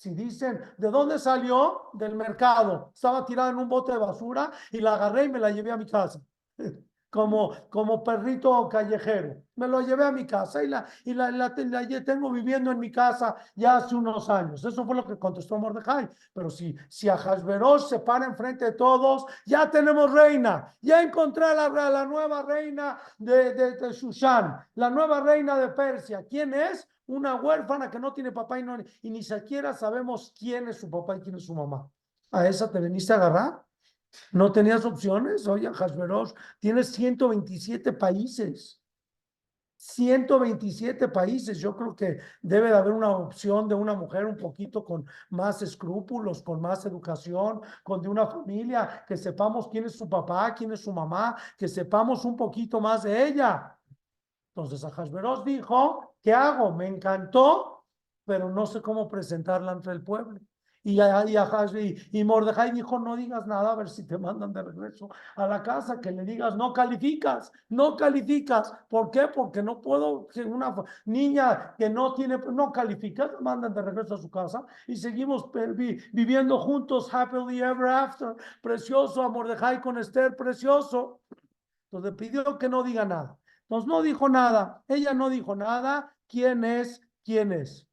[0.01, 1.91] Si dicen, ¿de dónde salió?
[1.93, 2.91] Del mercado.
[2.95, 5.77] Estaba tirada en un bote de basura y la agarré y me la llevé a
[5.77, 6.19] mi casa.
[7.11, 9.43] Como, como perrito callejero.
[9.57, 12.93] Me lo llevé a mi casa y la, y la, la, tengo viviendo en mi
[12.93, 14.65] casa ya hace unos años.
[14.65, 16.09] Eso fue lo que contestó Mordecai.
[16.33, 20.73] Pero si, si a Hashverosh se para enfrente de todos, ya tenemos reina.
[20.81, 25.71] Ya encontré a la, la nueva reina de, de, de Shushan, la nueva reina de
[25.71, 26.25] Persia.
[26.31, 26.87] ¿Quién es?
[27.11, 30.89] Una huérfana que no tiene papá y, no, y ni siquiera sabemos quién es su
[30.89, 31.91] papá y quién es su mamá.
[32.31, 33.65] ¿A esa te veniste a agarrar?
[34.33, 35.47] ¿No tenías opciones?
[35.47, 38.81] Oye, Hasberos, tienes 127 países.
[39.77, 41.59] 127 países.
[41.59, 45.63] Yo creo que debe de haber una opción de una mujer un poquito con más
[45.63, 50.73] escrúpulos, con más educación, con de una familia, que sepamos quién es su papá, quién
[50.73, 53.79] es su mamá, que sepamos un poquito más de ella.
[54.55, 56.73] Entonces Ahasveros dijo, ¿qué hago?
[56.73, 57.85] Me encantó,
[58.25, 60.41] pero no sé cómo presentarla ante el pueblo.
[60.83, 65.11] Y, y, y, Mordejai dijo, no digas nada, a ver si te mandan de regreso
[65.37, 68.73] a la casa, que le digas, no calificas, no calificas.
[68.89, 69.29] ¿Por qué?
[69.29, 74.19] Porque no puedo, que una niña que no tiene, no califica, mandan de regreso a
[74.19, 75.51] su casa y seguimos
[76.13, 78.35] viviendo juntos, happily ever after.
[78.63, 81.21] Precioso, a Mordejai con Esther, precioso.
[81.93, 83.37] Entonces pidió que no diga nada.
[83.71, 86.17] Entonces no dijo nada, ella no dijo nada.
[86.27, 87.01] ¿Quién es?
[87.23, 87.87] ¿Quién es?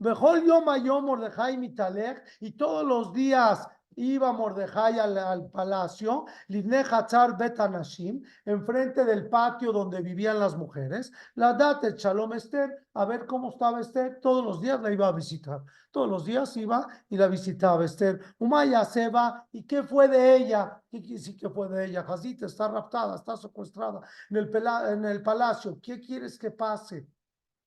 [0.00, 7.36] Yom Ayom Mordejai Mitalech, y todos los días iba Mordejai al, al palacio, Livnei Hatzar
[7.36, 13.26] Bet Anashim, enfrente del patio donde vivían las mujeres, la date Shalom Esther, a ver
[13.26, 17.16] cómo estaba Esther, todos los días la iba a visitar, todos los días iba y
[17.16, 18.20] la visitaba Esther.
[18.38, 20.82] Umaya Seba, ¿y qué fue de ella?
[20.90, 22.04] ¿Qué quiere decir que fue de ella?
[22.06, 24.52] Hazita está raptada, está secuestrada en el,
[24.90, 27.08] en el palacio, ¿qué quieres que pase?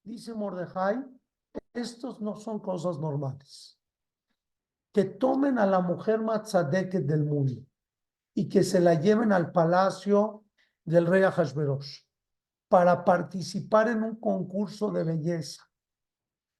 [0.03, 1.03] Dice Mordejai,
[1.73, 3.78] estos no son cosas normales.
[4.99, 7.53] Que tomen a la mujer Matzadeket del mundo
[8.33, 10.43] y que se la lleven al palacio
[10.83, 12.01] del rey Ahasverosh
[12.67, 15.63] para participar en un concurso de belleza,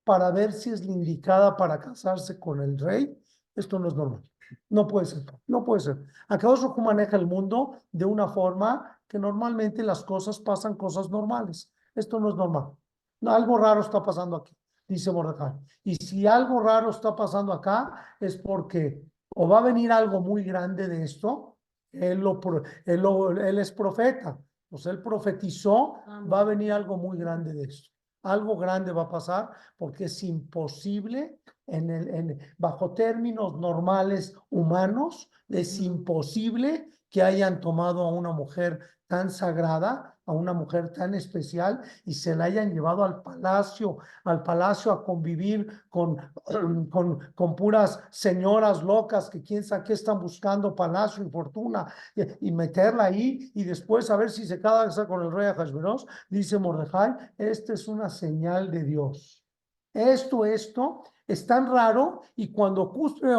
[0.05, 3.13] para ver si es la indicada para casarse con el rey.
[3.53, 4.23] Esto no es normal.
[4.69, 5.97] No puede ser, no puede ser.
[6.29, 11.73] Akadosh Hu maneja el mundo de una forma que normalmente las cosas pasan cosas normales.
[11.93, 12.71] Esto no es normal.
[13.19, 14.55] No, algo raro está pasando aquí,
[14.89, 15.53] dice Mordecai.
[15.83, 19.01] Y si algo raro está pasando acá, es porque
[19.35, 21.57] o va a venir algo muy grande de esto,
[21.91, 22.39] él, lo,
[22.85, 24.37] él, lo- él es profeta,
[24.69, 25.95] pues él profetizó,
[26.31, 27.89] va a venir algo muy grande de esto.
[28.23, 35.29] Algo grande va a pasar porque es imposible en el, en, bajo términos normales humanos,
[35.47, 41.81] es imposible que hayan tomado a una mujer tan sagrada, a una mujer tan especial
[42.05, 46.17] y se la hayan llevado al palacio, al palacio a convivir con,
[46.89, 52.51] con, con puras señoras locas que quién sabe qué están buscando, palacio y fortuna, y,
[52.51, 57.15] meterla ahí y después a ver si se casa con el rey Ahasveros, dice Mordejai,
[57.37, 59.43] esta es una señal de Dios.
[59.91, 63.35] Esto, esto es tan raro y cuando ocurre-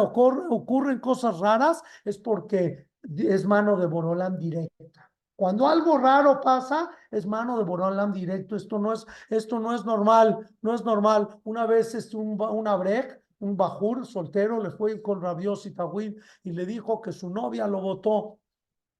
[0.49, 5.10] ocurren cosas raras es porque es mano de Borolán directa.
[5.41, 8.55] Cuando algo raro pasa, es mano de Borolán directo.
[8.55, 10.27] Esto no es, esto no es normal,
[10.61, 11.29] no es normal.
[11.43, 12.51] Una vez este, un, ba-
[13.39, 15.73] un bajur soltero, le fue con Rabios y
[16.43, 18.37] y le dijo que su novia lo votó.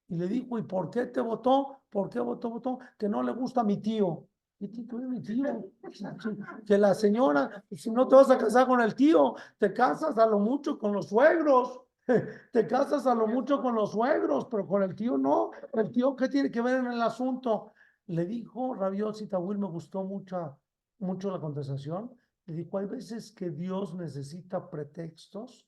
[0.07, 1.81] Y le dijo, ¿y por qué te votó?
[1.89, 2.79] ¿Por qué votó, votó?
[2.97, 4.27] Que no le gusta a mi tío.
[4.59, 5.65] ¿Qué tío es mi tío?
[6.65, 10.25] Que la señora, si no te vas a casar con el tío, te casas a
[10.25, 11.81] lo mucho con los suegros.
[12.51, 15.51] Te casas a lo mucho con los suegros, pero con el tío no.
[15.73, 17.73] El tío, ¿qué tiene que ver en el asunto?
[18.07, 20.59] Le dijo Rabios y Tawil, me gustó mucho,
[20.99, 22.11] mucho la contestación.
[22.45, 25.67] Le dijo, hay veces que Dios necesita pretextos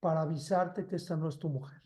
[0.00, 1.82] para avisarte que esta no es tu mujer.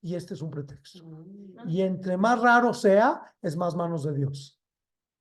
[0.00, 1.24] Y este es un pretexto.
[1.66, 4.60] Y entre más raro sea, es más manos de Dios.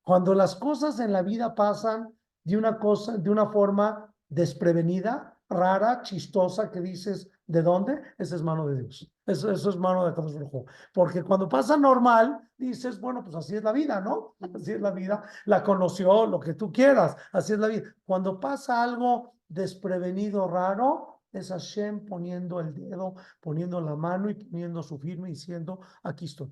[0.02, 2.12] Cuando las cosas en la vida pasan
[2.44, 8.02] de una cosa, de una forma desprevenida, rara, chistosa, que dices, ¿de dónde?
[8.18, 9.12] Esa es mano de Dios.
[9.26, 10.66] Eso, eso es mano de Hu.
[10.94, 14.36] Porque cuando pasa normal, dices, bueno, pues así es la vida, ¿no?
[14.40, 15.22] Así es la vida.
[15.46, 17.16] La conoció, lo que tú quieras.
[17.34, 17.84] Así es la vida.
[18.06, 24.82] Cuando pasa algo desprevenido, raro, es Hashem poniendo el dedo, poniendo la mano y poniendo
[24.82, 26.52] su firme diciendo, aquí estoy,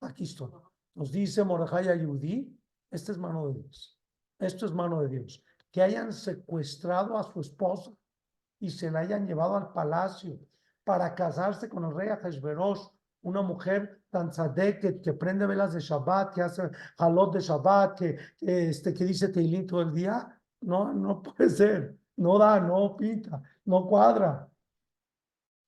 [0.00, 0.50] aquí estoy.
[0.94, 2.56] Nos dice Mordejai a Yehudí,
[2.90, 4.00] esta es mano de Dios,
[4.38, 5.42] esto es mano de Dios.
[5.70, 7.90] Que hayan secuestrado a su esposa
[8.58, 10.38] y se la hayan llevado al palacio
[10.84, 12.86] para casarse con el rey Ahasverosh,
[13.22, 18.18] una mujer tan que, que prende velas de Shabbat, que hace halot de Shabbat, que,
[18.38, 22.96] que, este, que dice Teilín todo el día, no, no puede ser, no da, no
[22.96, 24.48] pinta, no cuadra,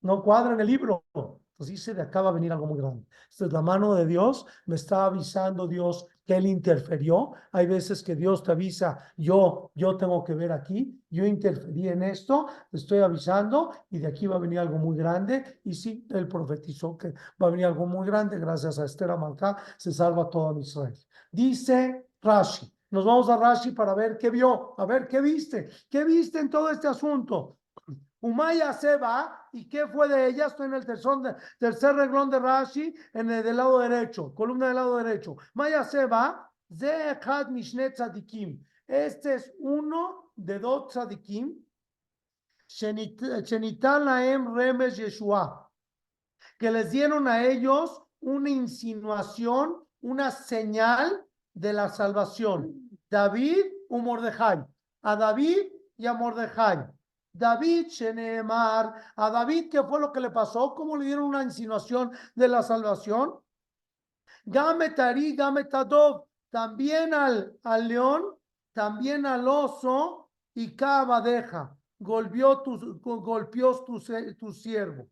[0.03, 1.05] no cuadra en el libro.
[1.15, 3.07] Entonces dice, de acá va a venir algo muy grande.
[3.31, 7.33] Esta es la mano de Dios, me está avisando Dios que él interferió.
[7.53, 12.03] Hay veces que Dios te avisa, yo, yo tengo que ver aquí, yo interferí en
[12.03, 15.61] esto, estoy avisando y de aquí va a venir algo muy grande.
[15.65, 19.57] Y sí, él profetizó que va a venir algo muy grande, gracias a Esther Amalcá
[19.79, 20.99] se salva todo Israel.
[21.31, 26.05] Dice Rashi, nos vamos a Rashi para ver qué vio, a ver qué viste, qué
[26.05, 27.59] viste en todo este asunto.
[28.21, 30.49] Umaya se va ¿Y qué fue de ella?
[30.49, 31.13] Estoy en el tercer,
[31.59, 35.35] tercer reglón de Rashi, en el del lado derecho, columna del lado derecho.
[35.55, 38.63] Maya Seba, Ze Echad Mishne Tzadikim.
[38.87, 41.55] Este es uno de dos tzadikim.
[42.69, 44.05] Shenit- Shenital
[44.55, 45.71] Remes Yeshua.
[46.59, 52.91] Que les dieron a ellos una insinuación, una señal de la salvación.
[53.09, 54.63] David y Mordejai.
[55.03, 56.89] A David y a Mordejai.
[57.37, 60.75] David, Sheneemar, a David, ¿qué fue lo que le pasó?
[60.75, 63.35] ¿Cómo le dieron una insinuación de la salvación?
[64.45, 68.37] Gametari, Gametadov, también al, al león,
[68.73, 74.01] también al oso y Cabadeja, golpeó tu, golpeó tu,
[74.39, 75.09] tu siervo.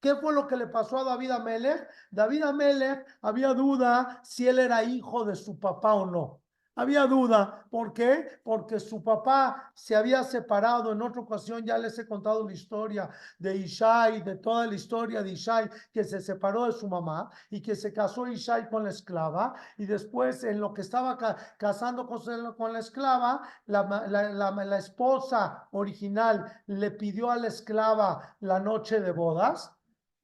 [0.00, 1.88] ¿Qué fue lo que le pasó a David Amelech?
[2.10, 6.41] David Amelech había duda si él era hijo de su papá o no.
[6.74, 7.66] Había duda.
[7.70, 8.40] ¿Por qué?
[8.42, 10.92] Porque su papá se había separado.
[10.92, 15.22] En otra ocasión ya les he contado la historia de Ishai, de toda la historia
[15.22, 18.90] de Ishai, que se separó de su mamá y que se casó Ishai con la
[18.90, 19.54] esclava.
[19.76, 22.20] Y después, en lo que estaba ca- casando con,
[22.54, 28.60] con la esclava, la, la- la- la esposa original le pidió a la esclava la
[28.60, 29.72] noche de bodas.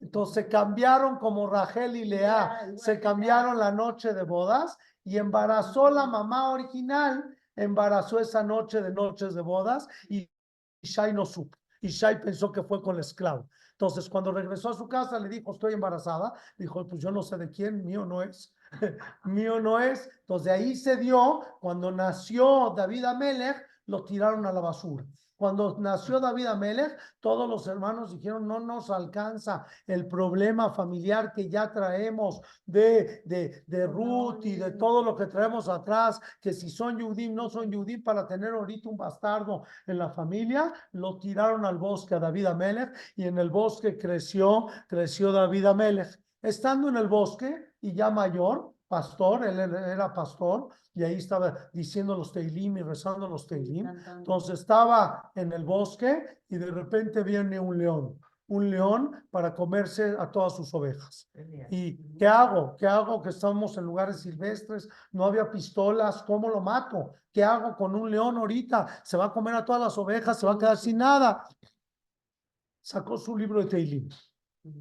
[0.01, 4.77] Entonces se cambiaron como Rachel y Lea, se cambiaron la noche de bodas
[5.09, 10.29] y embarazó la mamá original, embarazó esa noche de noches de bodas y
[10.83, 11.57] Shai no supo.
[11.81, 13.49] Y Shai pensó que fue con el esclavo.
[13.71, 16.31] Entonces, cuando regresó a su casa, le dijo, estoy embarazada.
[16.55, 18.53] Dijo, pues yo no sé de quién, mío no es.
[19.23, 20.07] mío no es.
[20.19, 25.03] Entonces, de ahí se dio, cuando nació David Amelech, lo tiraron a la basura.
[25.39, 31.47] Cuando nació David Amelech, todos los hermanos dijeron, no nos alcanza el problema familiar que
[31.47, 36.69] ya traemos de, de, de Ruth y de todo lo que traemos atrás, que si
[36.69, 41.65] son Yudim, no son Yudim, para tener ahorita un bastardo en la familia, lo tiraron
[41.65, 46.19] al bosque a David Amelech y en el bosque creció, creció David Amelech.
[46.41, 52.17] Estando en el bosque y ya mayor, pastor, él era pastor, y ahí estaba diciendo
[52.17, 53.87] los Teilim y rezando los Teilim.
[54.17, 60.15] Entonces estaba en el bosque y de repente viene un león, un león para comerse
[60.17, 61.29] a todas sus ovejas.
[61.69, 62.75] ¿Y qué hago?
[62.75, 63.21] ¿Qué hago?
[63.21, 67.13] Que estamos en lugares silvestres, no había pistolas, ¿cómo lo mato?
[67.31, 69.01] ¿Qué hago con un león ahorita?
[69.03, 71.47] Se va a comer a todas las ovejas, se va a quedar sin nada.
[72.81, 74.09] Sacó su libro de Teilim,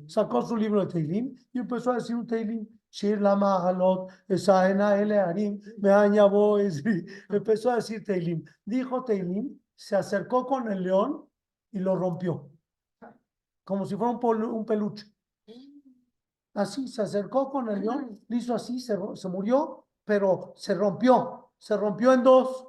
[0.07, 2.67] sacó su libro de Teilim y empezó a decir un Teilim.
[2.91, 6.59] Shir la mahalot, esaena ele harim, me añabó,
[7.28, 8.45] empezó a decir Teilim.
[8.64, 11.28] Dijo Teilim, se acercó con el león
[11.70, 12.51] y lo rompió,
[13.64, 15.07] como si fuera un, un peluche.
[16.55, 21.53] Así, se acercó con el león, le hizo así, se, se murió, pero se rompió,
[21.57, 22.66] se rompió en dos.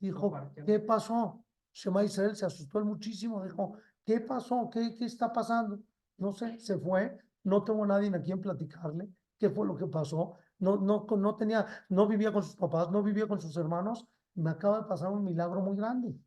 [0.00, 0.32] Dijo,
[0.66, 1.44] ¿qué pasó?
[1.72, 3.74] Shema Israel se asustó muchísimo, dijo,
[4.04, 4.68] ¿qué pasó?
[4.70, 5.78] ¿Qué, qué está pasando?
[6.16, 9.08] No sé, se fue, no tengo nadie a quien platicarle,
[9.44, 10.36] ¿qué fue lo que pasó?
[10.58, 14.48] No, no, no tenía, no vivía con sus papás, no vivía con sus hermanos, me
[14.48, 16.18] acaba de pasar un milagro muy grande,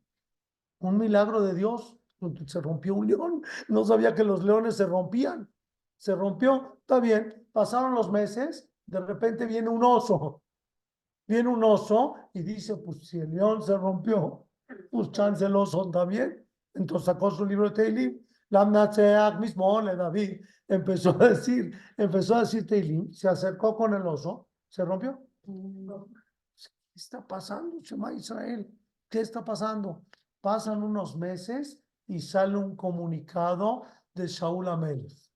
[0.78, 1.96] un milagro de Dios,
[2.46, 5.50] se rompió un león, no sabía que los leones se rompían,
[5.96, 10.42] se rompió, está bien, pasaron los meses, de repente viene un oso,
[11.26, 14.46] viene un oso y dice, pues si el león se rompió,
[14.92, 16.46] pues chance el oso también.
[16.72, 18.27] Entonces sacó su libro de Lamnatseach
[19.38, 24.48] mismo, le David, empezó a decir, empezó a decir Teilim, se acercó con el oso,
[24.68, 25.22] se rompió.
[25.44, 28.68] ¿Qué está pasando, Shema Israel?
[29.08, 30.02] ¿Qué está pasando?
[30.40, 33.82] Pasan unos meses y sale un comunicado
[34.14, 35.28] de Shaul Amelech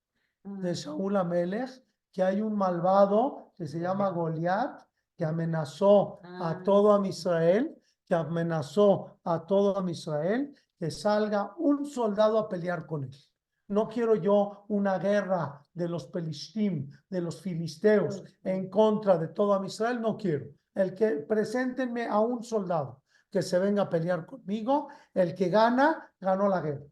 [0.43, 1.69] de Shaul Amelech,
[2.11, 4.81] que hay un malvado que se llama Goliat,
[5.17, 6.61] que amenazó a Ah.
[6.63, 12.85] todo a Israel, que amenazó a todo a Israel, que salga un soldado a pelear
[12.85, 13.15] con él.
[13.67, 19.63] No quiero yo una guerra de los pelishtim, de los filisteos, en contra de todo
[19.63, 20.47] Israel, no quiero.
[20.75, 23.01] El que preséntenme a un soldado
[23.31, 26.85] que se venga a pelear conmigo, el que gana, ganó la guerra.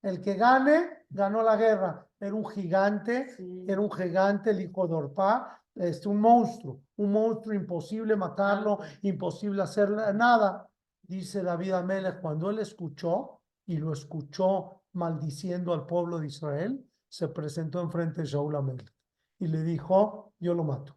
[0.00, 2.06] El que gane, ganó la guerra.
[2.18, 3.26] Era un gigante,
[3.66, 9.62] era un gigante, el hijo de Orpá, este, un monstruo, un monstruo imposible matarlo, imposible
[9.62, 10.68] hacer nada.
[11.12, 17.28] Dice David Amelech, cuando él escuchó y lo escuchó maldiciendo al pueblo de Israel, se
[17.28, 18.90] presentó enfrente de Shaul Amelech
[19.38, 20.96] y le dijo, yo lo mato.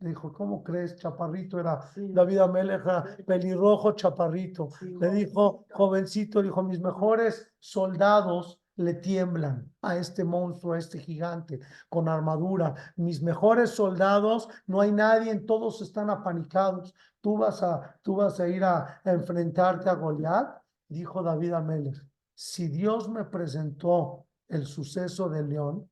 [0.00, 0.96] Le dijo, ¿cómo crees?
[0.96, 2.82] Chaparrito era David Amelech,
[3.24, 4.70] pelirrojo, chaparrito.
[5.00, 11.60] Le dijo, jovencito, dijo, mis mejores soldados le tiemblan a este monstruo, a este gigante
[11.88, 12.74] con armadura.
[12.96, 16.94] Mis mejores soldados, no hay nadie, todos están apanicados.
[17.20, 22.04] Tú vas a, tú vas a ir a, a enfrentarte a Goliat, dijo David Amelech.
[22.34, 25.88] Si Dios me presentó el suceso del león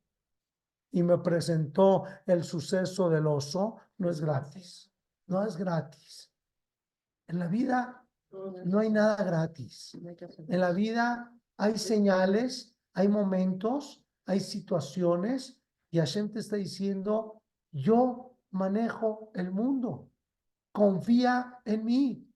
[0.90, 4.90] y me presentó el suceso del oso, no es gratis.
[5.26, 6.30] No es gratis.
[7.28, 8.04] En la vida
[8.64, 9.96] no hay nada gratis.
[10.48, 15.58] En la vida hay señales, hay momentos, hay situaciones
[15.90, 20.10] y Hashem te está diciendo, yo manejo el mundo.
[20.72, 22.28] Confía en mí.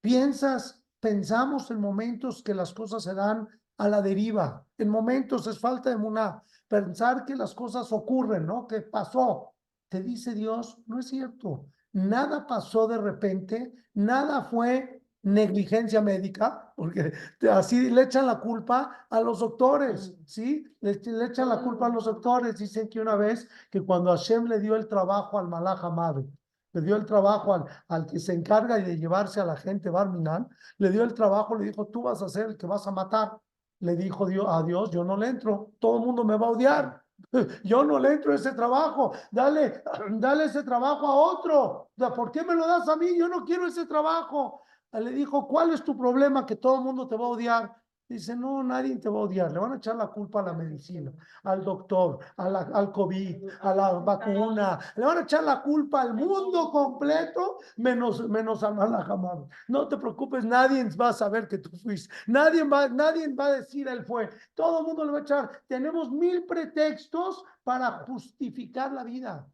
[0.00, 4.66] Piensas, pensamos en momentos que las cosas se dan a la deriva.
[4.78, 8.66] En momentos es falta de una pensar que las cosas ocurren, ¿no?
[8.66, 9.54] Que pasó.
[9.88, 11.66] Te dice Dios, no es cierto.
[11.92, 17.12] Nada pasó de repente, nada fue negligencia médica, porque
[17.50, 20.64] así le echan la culpa a los doctores, ¿sí?
[20.80, 22.58] Le, le, echan la culpa a los doctores.
[22.58, 26.26] Dicen que una vez que cuando Hashem le dio el trabajo al Malach Amado,
[26.72, 30.48] le dio el trabajo al, al que se encarga de llevarse a la gente Barminan,
[30.78, 33.38] le dio el trabajo, le dijo, tú vas a ser el que vas a matar.
[33.80, 36.50] Le dijo Dios, a Dios, yo no le entro, todo el mundo me va a
[36.50, 37.02] odiar.
[37.64, 39.12] Yo no le entro a ese trabajo.
[39.30, 41.90] Dale, dale ese trabajo a otro.
[42.16, 43.16] ¿Por qué me lo das a mí?
[43.16, 44.62] Yo no quiero ese trabajo.
[44.92, 46.44] Le dijo, ¿cuál es tu problema?
[46.44, 47.82] Que todo el mundo te va a odiar.
[48.12, 49.50] Dice, no, nadie te va a odiar.
[49.50, 51.10] Le van a echar la culpa a la medicina,
[51.44, 54.78] al doctor, a la, al COVID, a la vacuna.
[54.96, 59.44] Le van a echar la culpa al mundo completo, menos, menos a Malajamad.
[59.68, 62.14] No te preocupes, nadie va a saber que tú fuiste.
[62.26, 64.28] Nadie va, nadie va a decir él fue.
[64.52, 65.62] Todo el mundo le va a echar.
[65.66, 69.48] Tenemos mil pretextos para justificar la vida.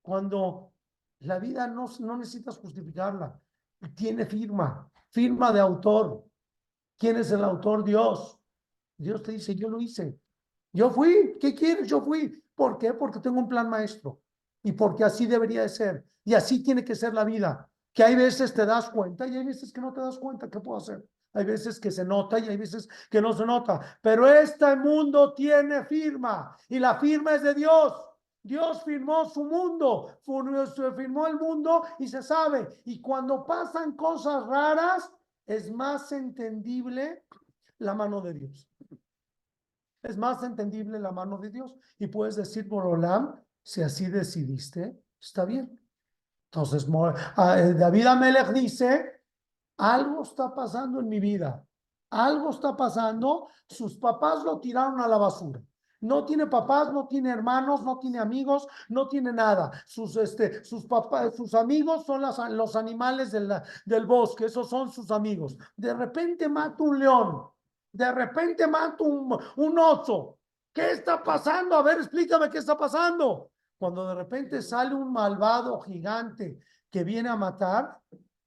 [0.00, 0.72] Cuando
[1.18, 3.38] la vida no, no necesitas justificarla.
[3.94, 6.24] Tiene firma, firma de autor.
[6.98, 7.84] ¿Quién es el autor?
[7.84, 8.38] Dios.
[8.96, 10.18] Dios te dice, yo lo hice.
[10.72, 11.36] Yo fui.
[11.40, 11.88] ¿Qué quieres?
[11.88, 12.42] Yo fui.
[12.54, 12.92] ¿Por qué?
[12.92, 14.20] Porque tengo un plan maestro.
[14.62, 16.04] Y porque así debería de ser.
[16.24, 17.68] Y así tiene que ser la vida.
[17.92, 20.50] Que hay veces te das cuenta y hay veces que no te das cuenta.
[20.50, 21.02] ¿Qué puedo hacer?
[21.32, 23.98] Hay veces que se nota y hay veces que no se nota.
[24.02, 26.56] Pero este mundo tiene firma.
[26.68, 27.94] Y la firma es de Dios.
[28.42, 32.68] Dios firmó su mundo, firmó el mundo y se sabe.
[32.84, 35.10] Y cuando pasan cosas raras,
[35.46, 37.24] es más entendible
[37.78, 38.68] la mano de Dios.
[40.02, 41.74] Es más entendible la mano de Dios.
[41.98, 45.78] Y puedes decir, Borolam, si así decidiste, está bien.
[46.46, 49.22] Entonces, David Amelech dice,
[49.76, 51.64] algo está pasando en mi vida.
[52.10, 53.48] Algo está pasando.
[53.68, 55.62] Sus papás lo tiraron a la basura.
[56.00, 59.70] No tiene papás, no tiene hermanos, no tiene amigos, no tiene nada.
[59.86, 62.22] Sus, este, sus papás, sus amigos son
[62.56, 65.56] los animales del, bosque, esos son sus amigos.
[65.76, 67.46] De repente mata un león,
[67.92, 70.38] de repente mata un, un oso.
[70.72, 71.76] ¿Qué está pasando?
[71.76, 73.50] A ver, explícame qué está pasando.
[73.78, 76.58] Cuando de repente sale un malvado gigante
[76.90, 77.98] que viene a matar,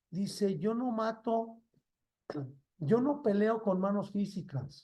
[0.09, 1.57] dice, yo no mato,
[2.77, 4.83] yo no peleo con manos físicas,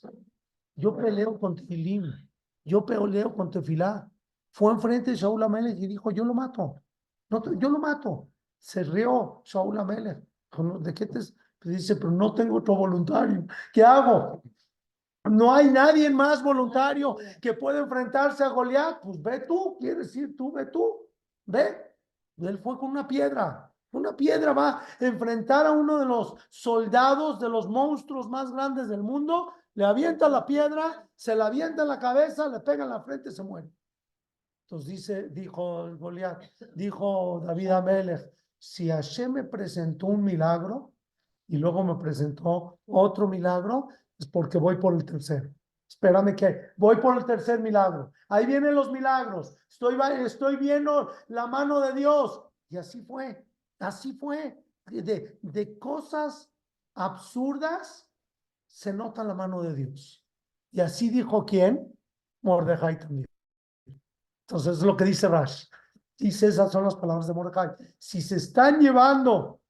[0.74, 2.10] yo peleo con tilim.
[2.64, 4.08] Yo peleo con Tefilá.
[4.52, 6.82] Fue enfrente de Shaul Amelech y dijo, yo lo mato.
[7.28, 8.28] No, yo lo mato.
[8.58, 10.18] Se rió Shaul Amelech.
[10.80, 11.20] ¿De qué te...?
[11.60, 13.44] Pues dice, pero no tengo otro voluntario.
[13.72, 14.42] ¿Qué hago?
[15.24, 19.00] No hay nadie más voluntario que pueda enfrentarse a Goliat.
[19.02, 21.06] Pues ve tú, quieres decir tú, ve tú.
[21.44, 21.76] Ve.
[22.38, 23.70] Él fue con una piedra.
[23.92, 28.88] Una piedra va a enfrentar a uno de los soldados de los monstruos más grandes
[28.88, 32.90] del mundo le avienta la piedra, se la avienta en la cabeza, le pega en
[32.90, 33.70] la frente se muere.
[34.64, 36.42] Entonces dice, dijo Goliat,
[36.74, 40.92] dijo David Amelech, si Hashem me presentó un milagro
[41.48, 45.50] y luego me presentó otro milagro, es porque voy por el tercero.
[45.88, 48.12] Espérame que voy por el tercer milagro.
[48.28, 49.56] Ahí vienen los milagros.
[49.68, 52.40] Estoy, estoy viendo la mano de Dios.
[52.68, 53.44] Y así fue,
[53.80, 54.62] así fue.
[54.86, 56.50] De, de cosas
[56.94, 58.09] absurdas
[58.70, 60.24] se nota la mano de Dios.
[60.72, 61.92] Y así dijo quién?
[62.42, 63.26] Mordejai también.
[64.46, 65.66] Entonces es lo que dice Rash.
[66.16, 67.70] Dice, esas son las palabras de Mordejai.
[67.98, 69.60] Si se están llevando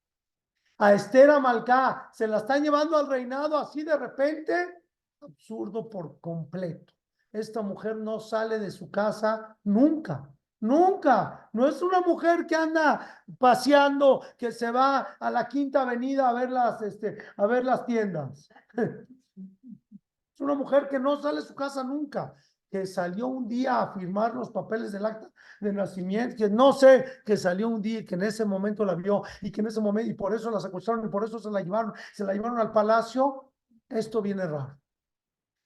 [0.78, 4.84] a Esther Amalcá, se la están llevando al reinado así de repente,
[5.20, 6.92] absurdo por completo.
[7.32, 10.30] Esta mujer no sale de su casa nunca.
[10.60, 11.48] Nunca.
[11.52, 16.32] No es una mujer que anda paseando, que se va a la quinta avenida a
[16.32, 18.48] ver las, este, a ver las tiendas.
[18.74, 22.34] Es una mujer que no sale de su casa nunca,
[22.70, 25.30] que salió un día a firmar los papeles del acta
[25.60, 28.94] de nacimiento, que no sé, que salió un día y que en ese momento la
[28.94, 31.50] vio y que en ese momento, y por eso la secuestraron y por eso se
[31.50, 33.52] la llevaron, se la llevaron al palacio.
[33.88, 34.78] Esto viene raro.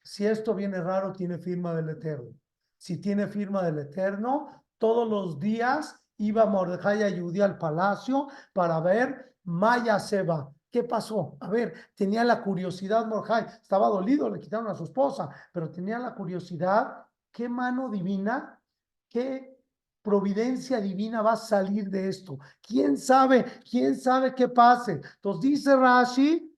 [0.03, 2.31] Si esto viene raro, tiene firma del Eterno.
[2.77, 8.79] Si tiene firma del Eterno, todos los días iba Mordejai a Judía al palacio para
[8.79, 11.37] ver Maya Seba, ¿Qué pasó?
[11.39, 15.97] A ver, tenía la curiosidad Mordejai, estaba dolido, le quitaron a su esposa, pero tenía
[15.97, 18.59] la curiosidad, ¿qué mano divina,
[19.07, 19.57] qué
[20.01, 22.37] providencia divina va a salir de esto?
[22.61, 23.45] ¿Quién sabe?
[23.71, 24.99] ¿Quién sabe qué pase?
[25.15, 26.53] Entonces dice Rashi,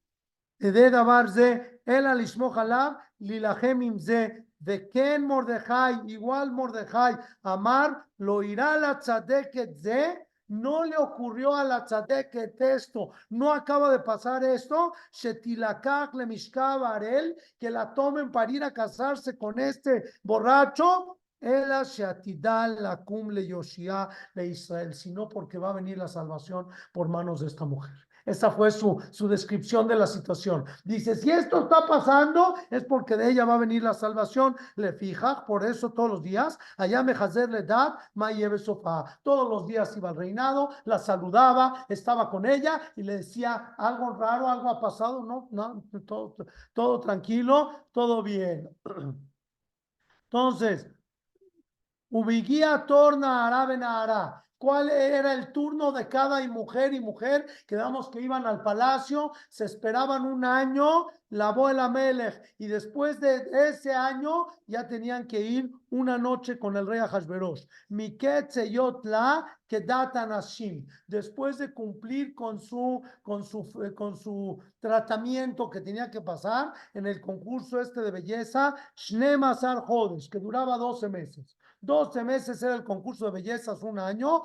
[0.57, 0.88] de
[1.86, 10.84] el im ze, de Ken Mordejai, igual Mordejai, Amar, lo irá la tzadeket ze, no
[10.84, 16.26] le ocurrió a la tzadeket esto, no acaba de pasar esto, shetilakach le
[16.86, 23.30] arel, que la tomen para ir a casarse con este borracho, Ela sheatidal la cum
[23.30, 27.64] le Yoshia le Israel, sino porque va a venir la salvación por manos de esta
[27.64, 28.07] mujer.
[28.28, 30.65] Esa fue su, su descripción de la situación.
[30.84, 34.53] Dice, si esto está pasando, es porque de ella va a venir la salvación.
[34.75, 39.05] Le fija, por eso todos los días, allá me le da, ma lleve sofá.
[39.23, 44.11] Todos los días iba al reinado, la saludaba, estaba con ella y le decía, algo
[44.17, 46.36] raro, algo ha pasado, no, no, todo,
[46.73, 48.69] todo tranquilo, todo bien.
[50.23, 50.86] Entonces,
[52.09, 58.22] Ubiguía torna arabena ara cuál era el turno de cada mujer y mujer, quedamos que
[58.22, 64.47] iban al palacio, se esperaban un año, la abuela Melech, y después de ese año
[64.66, 67.66] ya tenían que ir una noche con el rey Ahasverosh.
[67.89, 70.86] Miket Seyotla Kedatan Ashim.
[71.05, 77.05] Después de cumplir con su, con, su, con su tratamiento que tenía que pasar en
[77.05, 81.58] el concurso este de belleza, Shnemasar Jodes, que duraba 12 meses.
[81.82, 84.43] 12 meses era el concurso de bellezas, un año.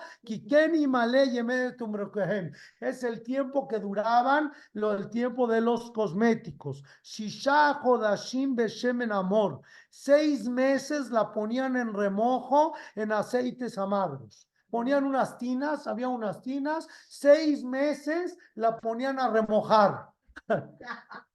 [2.80, 6.82] Es el tiempo que duraban, lo, el tiempo de los cosméticos.
[7.02, 9.60] Shisha Hodashim Beshemen Amor.
[9.90, 16.88] Seis meses la ponían en remojo en aceites amargos ponían unas tinas, había unas tinas,
[17.06, 20.08] seis meses la ponían a remojar.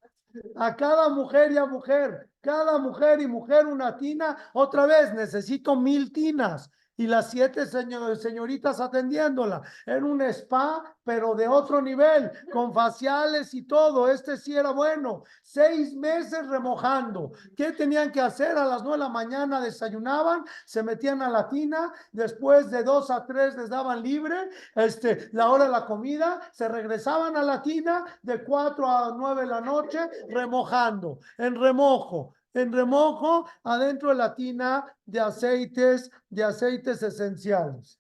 [0.56, 5.76] a cada mujer y a mujer, cada mujer y mujer una tina, otra vez necesito
[5.76, 12.74] mil tinas y las siete señoritas atendiéndola en un spa, pero de otro nivel, con
[12.74, 14.10] faciales y todo.
[14.10, 15.24] Este sí era bueno.
[15.44, 17.32] Seis meses remojando.
[17.56, 18.58] ¿Qué tenían que hacer?
[18.58, 23.12] A las nueve de la mañana desayunaban, se metían a la tina, después de dos
[23.12, 27.62] a tres les daban libre, este, la hora de la comida, se regresaban a la
[27.62, 34.16] tina de cuatro a nueve de la noche, remojando, en remojo en remojo adentro de
[34.16, 38.00] la tina de aceites, de aceites esenciales.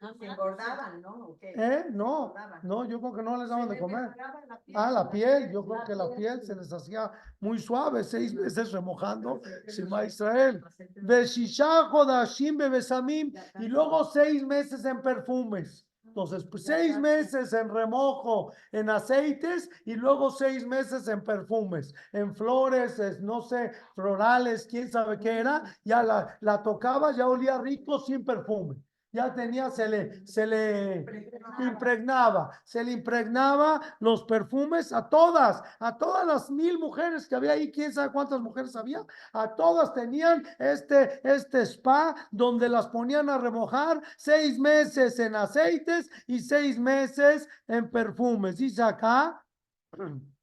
[0.00, 1.36] No, se engordaban, ¿no?
[1.40, 1.86] ¿Eh?
[1.90, 4.10] No, no, yo creo que no les daban de comer.
[4.74, 7.10] Ah, la piel, yo creo que la piel se les hacía
[7.40, 10.62] muy suave, seis meses remojando, Shema Israel.
[13.60, 15.87] Y luego seis meses en perfumes.
[16.18, 22.34] Entonces, pues seis meses en remojo, en aceites y luego seis meses en perfumes, en
[22.34, 25.62] flores, no sé, florales, quién sabe qué era.
[25.84, 28.74] Ya la, la tocaba, ya olía rico sin perfume
[29.12, 31.06] ya tenía, se le, se le
[31.58, 37.52] impregnaba, se le impregnaba los perfumes a todas, a todas las mil mujeres que había
[37.52, 43.30] ahí, quién sabe cuántas mujeres había, a todas tenían este, este spa donde las ponían
[43.30, 48.58] a remojar seis meses en aceites y seis meses en perfumes.
[48.58, 49.44] Dice acá.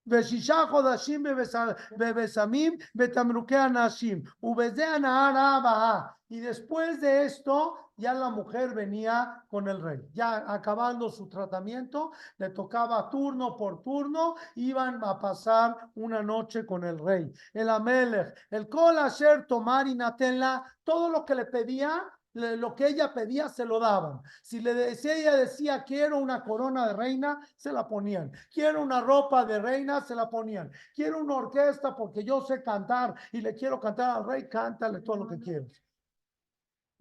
[0.08, 1.26] ושישה חודשים
[1.98, 6.02] בבשמים בתמרוקי הנשים, ובזה הנהר הבאה.
[6.32, 10.00] Y después de esto, ya la mujer venía con el rey.
[10.14, 16.84] Ya acabando su tratamiento, le tocaba turno por turno, iban a pasar una noche con
[16.84, 17.34] el rey.
[17.52, 22.04] El Amelech, el Kol Asher Tomar y Natenla, todo lo que le pedía,
[22.35, 24.21] lo que ella pedía se lo daban.
[24.43, 28.33] Si, le, decía ella decía, quiero una corona de reina, se la ponían.
[28.53, 30.71] Quiero una ropa de reina, se la ponían.
[30.95, 35.17] Quiero una orquesta porque yo sé cantar y le quiero cantar al rey, cántale todo
[35.17, 35.84] lo que quieras.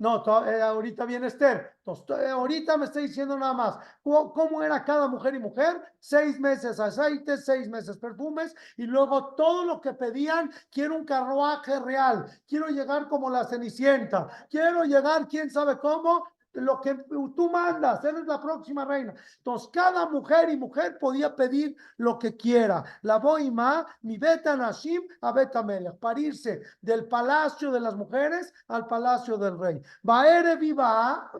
[0.03, 1.77] No, eh, ahorita viene Esther.
[1.77, 5.81] Entonces, ahorita me está diciendo nada más ¿cómo, era cada mujer y mujer.
[5.97, 10.51] Seis meses aceites, seis meses perfumes y luego todo lo que pedían.
[10.69, 12.25] Quiero un carruaje real.
[12.45, 14.27] Quiero llegar como la Cenicienta.
[14.49, 16.95] Quiero llegar, quién sabe cómo, lo que
[17.35, 19.13] tú mandas, eres la próxima reina.
[19.37, 22.83] Entonces, cada mujer y mujer podía pedir lo que quiera.
[23.01, 28.53] La boima, mi beta nashim a beta melech, para irse del palacio de las mujeres
[28.67, 29.81] al palacio del rey.
[30.03, 31.31] Baere viva.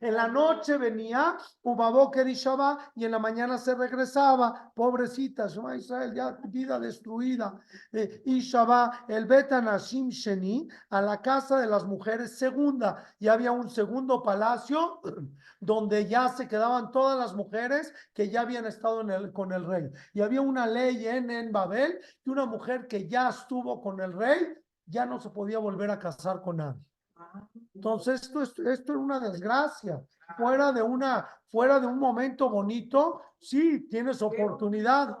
[0.00, 2.36] En la noche venía Ubaboker y
[2.94, 4.72] y en la mañana se regresaba.
[4.74, 7.58] Pobrecita, Shema Israel, ya vida destruida.
[7.92, 8.42] Eh, y
[9.08, 13.04] el Betanashim Sheni, a la casa de las mujeres segunda.
[13.18, 15.00] Y había un segundo palacio
[15.60, 19.90] donde ya se quedaban todas las mujeres que ya habían estado con el rey.
[20.12, 24.12] Y había una ley en, en Babel que una mujer que ya estuvo con el
[24.12, 26.80] rey ya no se podía volver a casar con nadie.
[27.74, 30.02] Entonces, esto, es- esto es una desgracia.
[30.36, 35.16] Fuera de una, fuera de un momento bonito, sí, tienes oportunidad.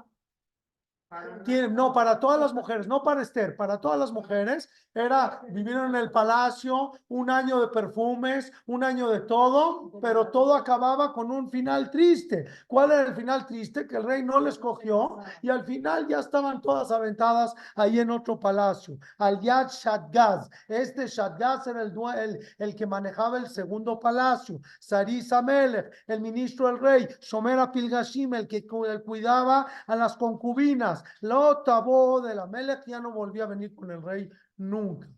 [1.70, 5.94] No, para todas las mujeres, no para Esther, para todas las mujeres, era vivir en
[5.94, 11.50] el palacio, un año de perfumes, un año de todo, pero todo acababa con un
[11.50, 12.46] final triste.
[12.66, 13.86] ¿Cuál era el final triste?
[13.86, 18.10] Que el rey no les cogió y al final ya estaban todas aventadas ahí en
[18.10, 18.98] otro palacio.
[19.18, 24.60] Al Yad Shadgaz, este Shadgaz era el, el, el que manejaba el segundo palacio.
[24.80, 27.08] Saris Amelech, el ministro del rey.
[27.20, 31.04] Shomer Pilgashim, el que el cuidaba a las concubinas.
[31.22, 34.28] Lo tabó de la Melech, ya no volvía a venir con el rey
[34.58, 35.08] nunca.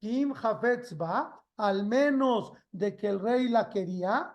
[0.00, 4.32] Kim Hafetz va, al menos de que el rey la quería,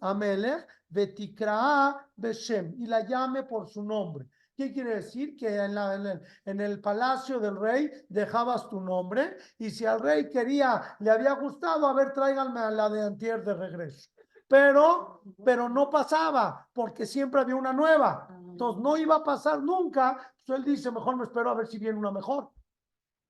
[0.00, 4.26] Amelech, Betikraa Beshem, y la llame por su nombre.
[4.56, 5.36] ¿Qué quiere decir?
[5.36, 9.84] Que en, la- en el, en el palacio del rey dejabas tu nombre y si
[9.84, 14.10] al rey quería, le había gustado, a ver, tráiganme a la de antier de regreso.
[14.46, 18.28] Pero, pero no pasaba porque siempre había una nueva.
[18.52, 20.32] Entonces no iba a pasar nunca.
[20.48, 22.50] Él dice, mejor me espero a ver si viene una mejor.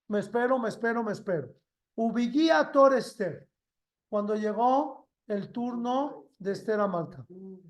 [0.08, 1.48] Me espero, me espero, me espero.
[1.94, 3.48] Ubiguía Tor Esther.
[4.08, 7.24] Cuando llegó el turno de Esther Amalca.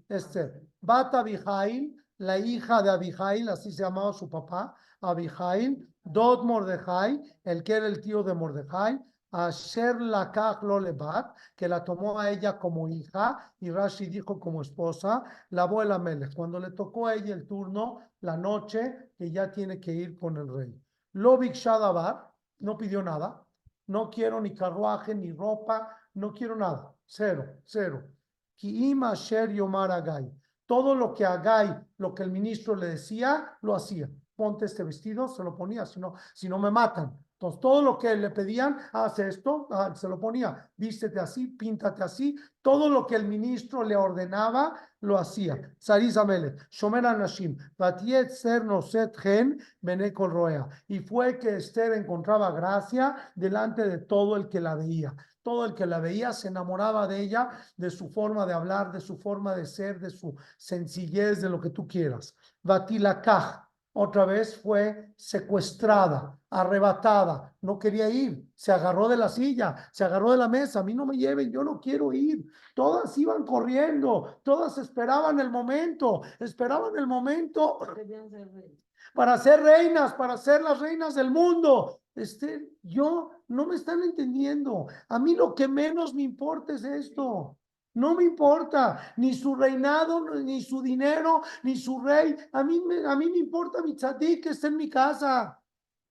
[0.08, 0.62] Esther.
[0.80, 5.88] Bata Abijail, la hija de Abijail, así se llamaba su papá, Abijail.
[6.02, 9.00] Dod Mordejai, el que era el tío de Mordejai.
[9.34, 14.62] Asher Lakach lo lebat, que la tomó a ella como hija, y Rashi dijo como
[14.62, 16.32] esposa, la abuela Melech.
[16.34, 20.36] Cuando le tocó a ella el turno, la noche, que ya tiene que ir con
[20.36, 20.80] el rey.
[21.12, 23.44] Lo Shadabar, no pidió nada.
[23.86, 26.94] No quiero ni carruaje, ni ropa, no quiero nada.
[27.06, 28.02] Cero, cero.
[28.56, 30.30] Ki'im asher yomar Agai.
[30.66, 34.08] Todo lo que Agai, lo que el ministro le decía, lo hacía.
[34.34, 37.23] Ponte este vestido, se lo ponía, si no, si no me matan.
[37.52, 42.36] Todo lo que le pedían, haz esto, ah, se lo ponía, vístete así, píntate así,
[42.62, 45.76] todo lo que el ministro le ordenaba, lo hacía.
[46.16, 50.66] Amelech, Shomer Anashim, Batiet Ser Noset Gen, Bene Kol Roea.
[50.88, 55.14] Y fue que Esther encontraba gracia delante de todo el que la veía.
[55.42, 59.00] Todo el que la veía se enamoraba de ella, de su forma de hablar, de
[59.00, 62.34] su forma de ser, de su sencillez, de lo que tú quieras.
[62.62, 70.04] Batilakaj, otra vez fue secuestrada, arrebatada, no quería ir, se agarró de la silla, se
[70.04, 72.46] agarró de la mesa, a mí no me lleven, yo no quiero ir.
[72.74, 77.80] Todas iban corriendo, todas esperaban el momento, esperaban el momento
[79.14, 82.00] para ser reinas, para ser las reinas del mundo.
[82.14, 84.86] Este, yo no me están entendiendo.
[85.08, 87.58] A mí lo que menos me importa es esto.
[87.94, 92.36] No me importa ni su reinado, ni su dinero, ni su rey.
[92.52, 95.60] A mí a mí me importa mi tzadik que está en mi casa.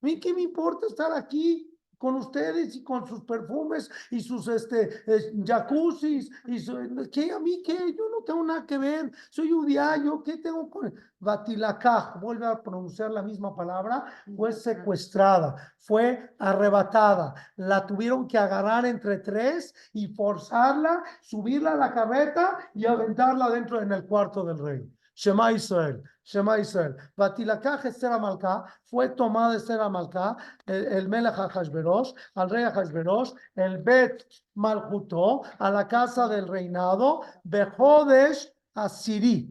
[0.03, 4.49] A mí qué me importa estar aquí con ustedes y con sus perfumes y sus
[4.49, 6.75] este eh, jacuzzis y su,
[7.09, 7.95] ¿qué a mí qué?
[7.97, 9.09] Yo no tengo nada que ver.
[9.29, 14.03] Soy judía, yo qué tengo con Batilakaj, vuelve a pronunciar la misma palabra,
[14.35, 21.93] fue secuestrada, fue arrebatada, la tuvieron que agarrar entre tres y forzarla, subirla a la
[21.93, 24.93] carreta y aventarla dentro en el cuarto del rey.
[25.15, 26.95] Shema Israel, Shema Israel.
[27.17, 33.77] Batilakaj Esther Amalcá, fue tomada Esther Amalcá, el, el Melech Hashverosh, al rey Hashverosh, el
[33.77, 39.49] Bet Malchutó, a la casa del reinado, Bejodesh Asiri,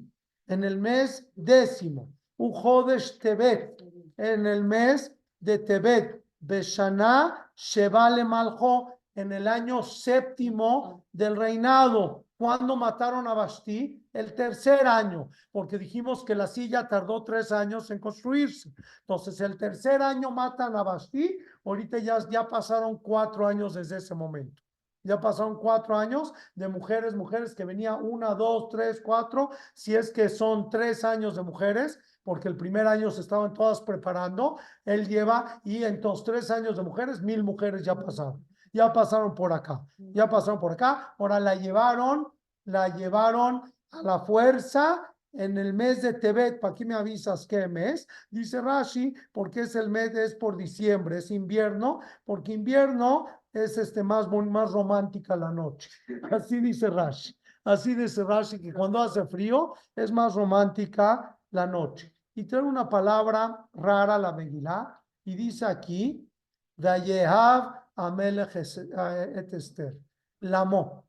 [0.49, 3.81] en el mes décimo, Ujodesh Tebet,
[4.17, 12.25] en el mes de Tebet, Beshana Shevale Maljo, en el año séptimo del reinado.
[12.43, 14.05] ¿Cuándo mataron a Basti?
[14.12, 18.72] El tercer año, porque dijimos que la silla tardó tres años en construirse.
[19.03, 24.16] Entonces, el tercer año matan a Basti, ahorita ya, ya pasaron cuatro años desde ese
[24.16, 24.61] momento.
[25.05, 30.11] Ya pasaron cuatro años de mujeres, mujeres que venía una, dos, tres, cuatro, si es
[30.11, 35.07] que son tres años de mujeres, porque el primer año se estaban todas preparando, él
[35.07, 39.85] lleva, y entonces tres años de mujeres, mil mujeres ya pasaron, ya pasaron por acá,
[39.99, 42.29] ya pasaron por acá, ahora la llevaron,
[42.64, 47.66] la llevaron a la fuerza en el mes de Tebet, ¿para qué me avisas qué
[47.66, 48.07] mes?
[48.31, 54.03] Dice Rashi, porque es el mes, es por diciembre, es invierno, porque invierno es este
[54.03, 55.91] más, más romántica la noche.
[56.31, 57.35] Así dice Rashi.
[57.64, 62.14] Así dice Rashi que cuando hace frío es más romántica la noche.
[62.35, 66.29] Y trae una palabra rara la Megilá y dice aquí,
[66.77, 69.99] Dayehav Amelech es- eh, et Esther.
[70.40, 71.07] La amó.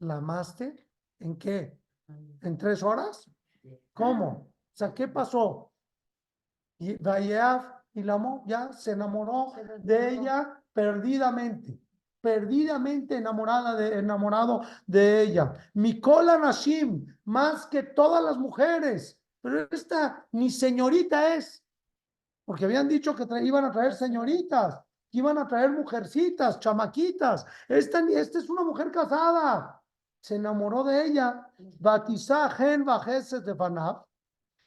[0.00, 0.88] ¿La amaste?
[1.20, 1.78] ¿En qué?
[2.42, 3.30] ¿En tres horas?
[3.92, 4.28] ¿Cómo?
[4.28, 5.72] O sea, ¿qué pasó?
[6.78, 6.96] Y
[7.96, 11.80] y la amó, ya se enamoró de ella perdidamente,
[12.20, 15.54] perdidamente enamorada de, enamorado de ella.
[15.72, 21.64] Mikola Nashim, más que todas las mujeres, pero esta ni señorita es,
[22.44, 24.82] porque habían dicho que iban a traer señoritas,
[25.12, 27.46] iban a traer mujercitas, chamaquitas.
[27.68, 29.82] Esta, esta es una mujer casada,
[30.20, 31.48] se enamoró de ella.
[31.58, 34.04] Batizá gen bajeses de Fanab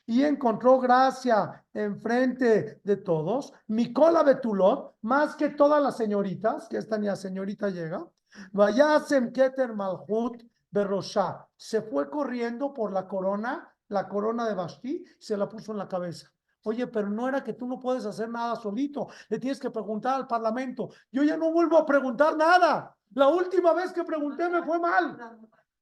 [0.05, 3.53] y encontró gracia enfrente de todos.
[3.67, 8.07] Micola Betulot, más que todas las señoritas, que esta ni a señorita llega.
[8.53, 11.47] Vayasem Keter Malhut Berroshá.
[11.55, 15.87] Se fue corriendo por la corona, la corona de Basti, se la puso en la
[15.87, 16.31] cabeza.
[16.64, 20.16] Oye, pero no era que tú no puedes hacer nada solito, le tienes que preguntar
[20.16, 20.89] al parlamento.
[21.12, 22.95] Yo ya no vuelvo a preguntar nada.
[23.14, 25.18] La última vez que pregunté me fue mal.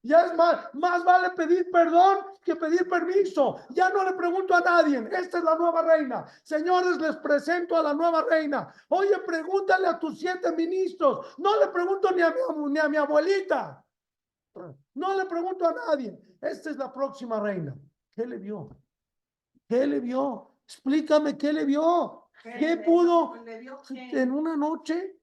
[0.04, 3.60] Ya es más, más vale pedir perdón que pedir permiso.
[3.72, 5.00] Ya no le pregunto a nadie.
[5.12, 6.26] Esta es la nueva reina.
[6.44, 8.72] Señores, les presento a la nueva reina.
[8.90, 11.36] Oye, pregúntale a tus siete ministros.
[11.40, 13.84] No le pregunto ni a mi, ni a mi abuelita.
[14.94, 16.18] No le pregunto a nadie.
[16.40, 17.76] Esta es la próxima reina.
[18.16, 18.70] ¿Qué le vio?
[19.68, 20.57] ¿Qué le vio?
[20.68, 22.26] Explícame qué le vio.
[22.44, 23.36] ¿Qué pudo
[23.96, 25.16] en una noche?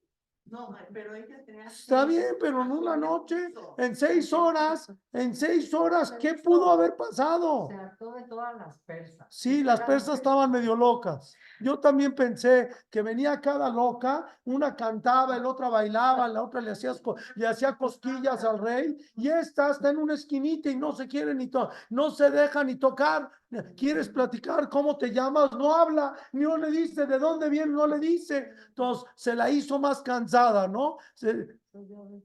[0.45, 1.65] No, pero ella tenía.
[1.65, 6.69] Está bien, pero en una ¿Qué noche, en seis horas, en seis horas, ¿qué pudo
[6.71, 7.67] haber pasado?
[7.67, 9.27] Se hartó de todas las persas.
[9.29, 11.35] Sí, las persas estaban medio locas.
[11.61, 16.71] Yo también pensé que venía cada loca, una cantaba, el otra bailaba, la otra le
[16.71, 16.93] hacía,
[17.35, 21.33] le hacía cosquillas al rey, y esta está en una esquinita y no se quiere
[21.33, 23.29] ni to- no se deja ni tocar.
[23.77, 25.51] ¿Quieres platicar cómo te llamas?
[25.53, 28.51] No habla, ni no le dice de dónde viene, no le dice.
[28.67, 30.97] Entonces se la hizo más cansada, ¿no?
[31.13, 31.47] Se-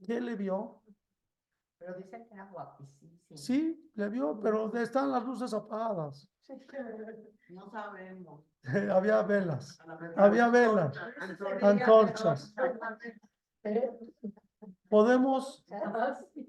[0.05, 0.81] ¿Qué le vio?
[1.77, 3.11] Pero dicen que era guapísima.
[3.33, 6.27] Sí, le vio, pero están las luces apagadas.
[7.49, 8.45] No sabemos.
[8.91, 9.79] Había velas.
[10.15, 10.97] Había velas,
[11.61, 12.53] antorchas.
[14.89, 15.65] Podemos,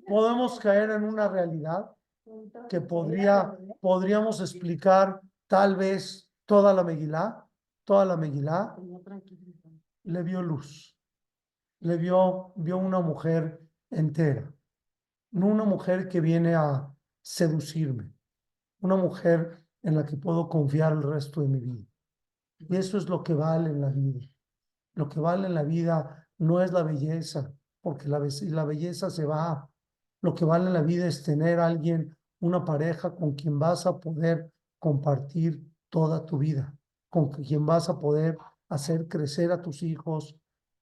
[0.07, 1.91] podemos caer en una realidad
[2.69, 7.47] que podría, podríamos explicar tal vez toda la Megilá,
[7.85, 8.77] toda la Megilá,
[10.05, 10.97] le vio luz,
[11.81, 13.61] le vio, vio una mujer
[13.91, 14.53] entera,
[15.31, 16.93] no una mujer que viene a
[17.23, 18.13] seducirme,
[18.81, 21.92] una mujer en la que puedo confiar el resto de mi vida.
[22.69, 24.21] Y eso es lo que vale en la vida.
[24.95, 29.11] Lo que vale en la vida no es la belleza, porque la, be- la belleza
[29.11, 29.69] se va.
[30.21, 33.99] Lo que vale en la vida es tener alguien, una pareja con quien vas a
[33.99, 36.75] poder compartir toda tu vida,
[37.09, 38.37] con quien vas a poder
[38.69, 40.37] hacer crecer a tus hijos.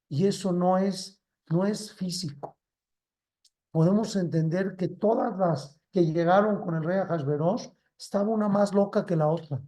[0.09, 2.57] Y eso no es, no es físico.
[3.71, 7.69] Podemos entender que todas las que llegaron con el rey Ahasverosh,
[7.99, 9.61] estaba una más loca que la otra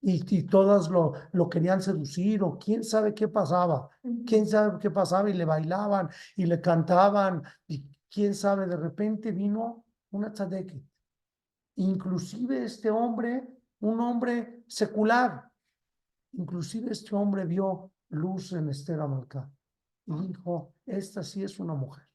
[0.00, 3.88] y, y todas lo, lo querían seducir o quién sabe qué pasaba,
[4.26, 9.32] quién sabe qué pasaba y le bailaban y le cantaban y quién sabe, de repente
[9.32, 10.82] vino una tzadeket.
[11.76, 13.48] Inclusive este hombre,
[13.80, 15.50] un hombre secular,
[16.32, 19.50] inclusive este hombre vio luz en Esther Amalcá
[20.06, 22.08] y dijo, esta sí es una mujer.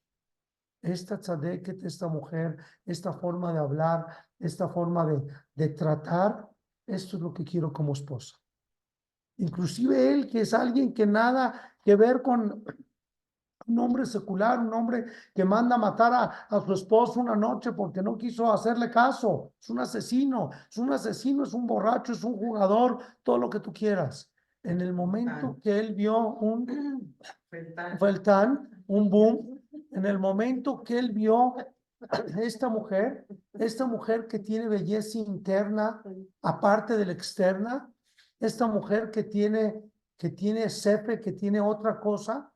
[0.82, 4.06] Esta tzadeket, esta mujer, esta forma de hablar,
[4.38, 5.22] esta forma de,
[5.54, 6.50] de tratar,
[6.86, 8.36] esto es lo que quiero como esposa.
[9.38, 12.64] Inclusive él, que es alguien que nada que ver con
[13.66, 17.72] un hombre secular, un hombre que manda a matar a, a su esposo una noche
[17.72, 19.52] porque no quiso hacerle caso.
[19.60, 23.60] Es un asesino, es un asesino, es un borracho, es un jugador, todo lo que
[23.60, 24.30] tú quieras.
[24.62, 27.14] En el momento que él vio un
[27.98, 28.84] Feltán.
[28.86, 29.60] un boom,
[29.90, 31.54] en el momento que él vio
[32.40, 36.02] esta mujer, esta mujer que tiene belleza interna,
[36.42, 37.90] aparte de la externa,
[38.40, 39.82] esta mujer que tiene,
[40.16, 42.52] que tiene sefe, que tiene otra cosa,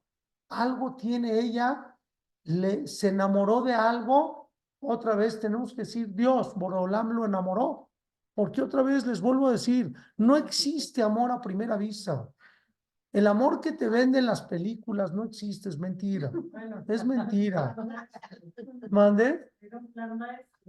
[0.48, 1.96] algo tiene ella,
[2.44, 7.90] le, se enamoró de algo, otra vez tenemos que decir, Dios, Borolam lo enamoró,
[8.34, 12.28] porque otra vez les vuelvo a decir, no existe amor a primera vista.
[13.12, 16.30] El amor que te venden las películas no existe, es mentira.
[16.86, 17.74] Es mentira.
[18.90, 19.52] ¿Mande?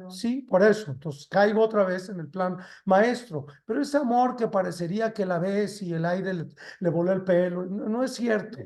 [0.10, 0.92] Sí, por eso.
[0.92, 3.46] Entonces caigo otra vez en el plan maestro.
[3.66, 6.48] Pero ese amor que parecería que la ves y el aire le,
[6.80, 8.58] le voló el pelo, no, no es cierto.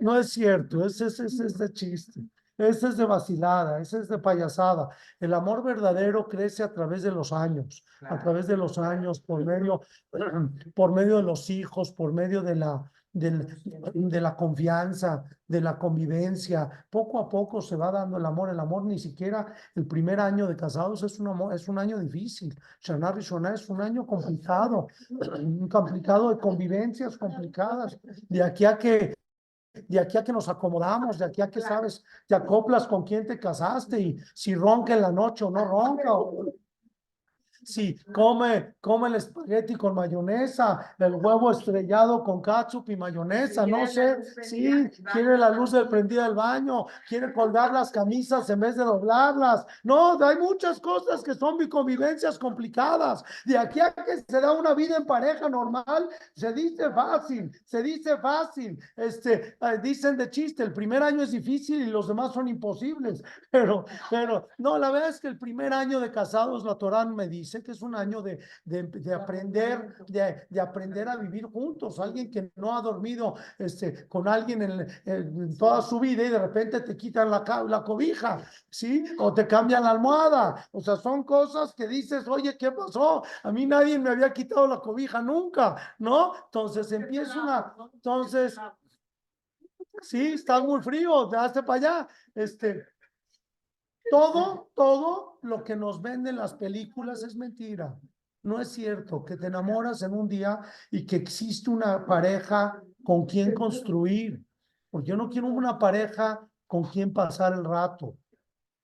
[0.00, 0.84] No es cierto.
[0.84, 2.20] Ese es ese, chiste.
[2.58, 4.88] ese es de vacilada, ese es de payasada.
[5.18, 8.22] El amor verdadero crece a través de los años, a Claro.
[8.22, 9.80] través de los años, por medio,
[10.74, 12.84] por medio de los hijos, por medio de la,
[13.18, 13.46] del-
[13.94, 16.68] de la confianza, de la convivencia.
[16.90, 18.50] Poco a poco se va dando el amor.
[18.50, 21.98] El amor ni siquiera el primer año de casados es un amor, es un año
[21.98, 22.58] difícil.
[22.80, 24.88] Shana Rishona es un año complicado,
[25.70, 27.98] complicado de convivencias complicadas.
[28.28, 29.14] De aquí a que
[29.88, 33.26] de aquí a que nos acomodamos, de aquí a que sabes, te acoplas con quién
[33.26, 36.46] te casaste y si ronca en la noche o no ronca, o
[37.66, 43.86] si come, come el espagueti con mayonesa, el huevo estrellado con ketchup y mayonesa, no
[43.86, 48.76] sé, sí, quiere la luz del prendida del baño, quiere colgar las camisas en vez
[48.76, 49.66] de doblarlas.
[49.82, 53.24] No, hay muchas cosas que son convivencias complicadas.
[53.44, 57.82] De aquí a que se da una vida en pareja normal, se dice fácil, se
[57.82, 58.78] dice fácil.
[58.96, 63.22] Este, eh, dicen de chiste, el primer año es difícil y los demás son imposibles.
[63.50, 67.26] Pero, pero, no, la verdad es que el primer año de casados, la Torá me
[67.26, 71.98] dice que es un año de, de, de aprender, de, de aprender a vivir juntos.
[72.00, 76.38] Alguien que no ha dormido este, con alguien en, en toda su vida y de
[76.38, 78.38] repente te quitan la, la cobija,
[78.70, 79.04] ¿sí?
[79.18, 80.68] O te cambian la almohada.
[80.72, 83.22] O sea, son cosas que dices, oye, ¿qué pasó?
[83.42, 86.34] A mí nadie me había quitado la cobija nunca, ¿no?
[86.44, 88.58] Entonces empieza una, entonces,
[90.02, 92.08] sí, estás muy frío, te hazte para allá.
[92.34, 92.84] Este,
[94.10, 97.98] todo, todo lo que nos venden las películas es mentira.
[98.42, 103.26] No es cierto que te enamoras en un día y que existe una pareja con
[103.26, 104.44] quien construir.
[104.90, 108.16] Porque yo no quiero una pareja con quien pasar el rato.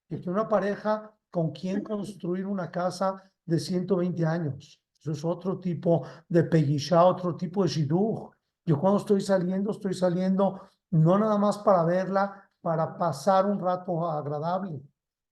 [0.08, 4.80] Yo quiero una pareja con quien construir una casa de 120 años.
[5.00, 8.30] Eso es otro tipo de peguisha, otro tipo de shidduch.
[8.64, 10.60] Yo cuando estoy saliendo, estoy saliendo
[10.90, 14.80] no nada más para verla, para pasar un rato agradable.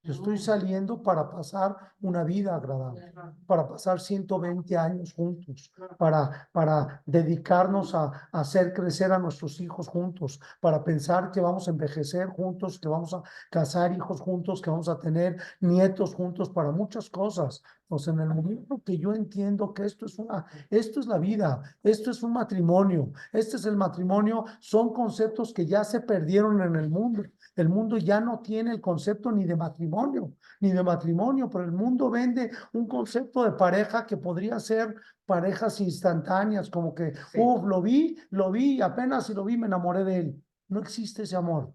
[0.02, 3.12] Yo estoy saliendo para pasar una vida agradable,
[3.46, 9.88] para pasar 120 años juntos, para, para dedicarnos a, a hacer crecer a nuestros hijos
[9.88, 14.70] juntos, para pensar que vamos a envejecer juntos, que vamos a casar hijos juntos, que
[14.70, 17.62] vamos a tener nietos juntos, para muchas cosas.
[17.86, 21.60] Pues en el momento que yo entiendo que esto es una, esto es la vida,
[21.82, 26.76] esto es un matrimonio, este es el matrimonio, son conceptos que ya se perdieron en
[26.76, 27.24] el mundo.
[27.56, 31.72] El mundo ya no tiene el concepto ni de matrimonio, ni de matrimonio, pero el
[31.72, 34.94] mundo vende un concepto de pareja que podría ser
[35.26, 37.38] parejas instantáneas, como que, Sí.
[37.38, 40.44] uff, lo vi, lo vi, apenas si lo vi me enamoré de él.
[40.68, 41.72] No existe ese amor.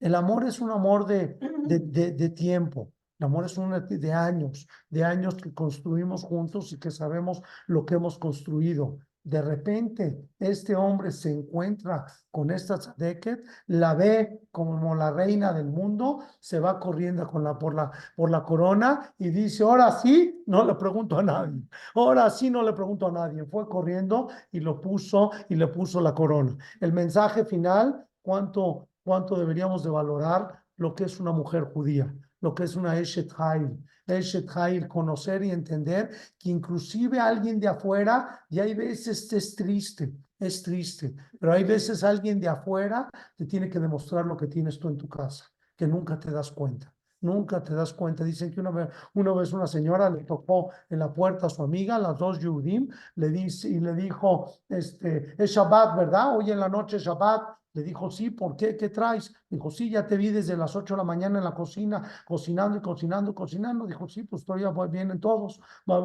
[0.00, 2.92] El amor es un amor de, de, de, de tiempo.
[3.18, 7.84] El amor es un de años, de años que construimos juntos y que sabemos lo
[7.84, 8.98] que hemos construido.
[9.24, 15.68] De repente, este hombre se encuentra con esta Tzadeket, la ve como la reina del
[15.68, 20.42] mundo, se va corriendo con la, por, la, por la corona y dice, ahora sí,
[20.46, 21.62] no le pregunto a nadie,
[21.94, 23.44] ahora sí no le pregunto a nadie.
[23.44, 26.56] Fue corriendo y lo puso y le puso la corona.
[26.80, 32.12] El mensaje final, ¿cuánto, cuánto deberíamos de valorar lo que es una mujer judía?
[32.42, 33.82] Lo que es una Eshet Hail.
[34.06, 40.12] Eshet Hail, conocer y entender que inclusive alguien de afuera, y hay veces es triste,
[40.38, 44.78] es triste, pero hay veces alguien de afuera te tiene que demostrar lo que tienes
[44.78, 46.92] tú en tu casa, que nunca te das cuenta.
[47.20, 48.24] Nunca te das cuenta.
[48.24, 51.62] Dicen que una vez, una vez una señora le tocó en la puerta a su
[51.62, 56.36] amiga, las dos Yudim, le dice y le dijo, este, es Shabbat, ¿verdad?
[56.36, 57.61] Hoy en la noche es Shabbat.
[57.74, 58.76] Le dijo, sí, ¿por qué?
[58.76, 59.32] ¿Qué traes?
[59.48, 62.76] Dijo, sí, ya te vi desde las 8 de la mañana en la cocina, cocinando
[62.76, 63.86] y cocinando, cocinando.
[63.86, 65.58] Dijo, sí, pues todavía voy- vienen todos,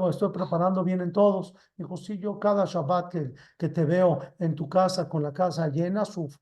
[0.09, 1.53] estoy preparando, vienen todos.
[1.75, 3.33] Dijo, sí, yo cada Shabbat que,
[3.69, 6.39] te veo en tu casa con la casa llena, sufro.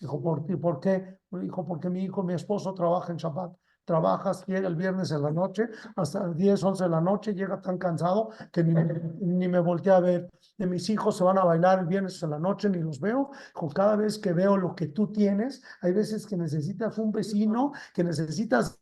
[0.00, 0.46] Dijo, ¿por?
[0.60, 1.18] ¿por qué?
[1.30, 3.56] Dijo, porque mi hijo, mi esposo trabaja en Shabbat.
[3.86, 7.60] Trabajas, llega el viernes en la noche, hasta las 10, 11 de la noche, llega
[7.62, 10.28] tan cansado que ni, me- ni me volteé a ver.
[10.58, 13.30] De mis hijos se van a bailar el viernes en la noche, ni los veo.
[13.54, 17.72] Con cada vez que veo lo que tú tienes, hay veces que necesitas un vecino,
[17.94, 18.78] que necesitas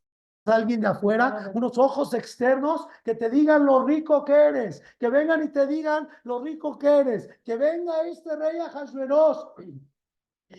[0.46, 5.42] alguien de afuera, unos ojos externos que te digan lo rico que eres, que vengan
[5.42, 9.46] y te digan lo rico que eres, que venga este rey Ahasuerós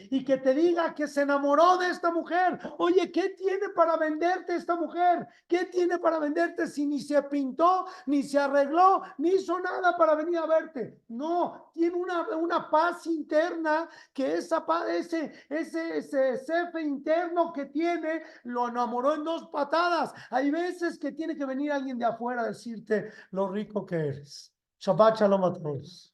[0.10, 2.60] y que te diga que se enamoró de esta mujer.
[2.78, 5.28] Oye, ¿qué tiene para venderte esta mujer?
[5.48, 10.16] ¿Qué tiene para venderte si ni se pintó, ni se arregló, ni hizo nada para
[10.16, 11.02] venir a verte?
[11.10, 18.24] No, tiene una, una paz interna que esa ese, ese, ese cefe interno que tiene,
[18.43, 20.14] lo enamoró en dos patadas.
[20.30, 24.52] Hay veces que tiene que venir alguien de afuera a decirte lo rico que eres.
[24.80, 26.14] Shabbat shalom a todos.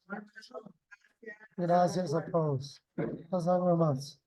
[1.62, 2.82] Gracias a todos.
[3.32, 4.21] Hasta luego más.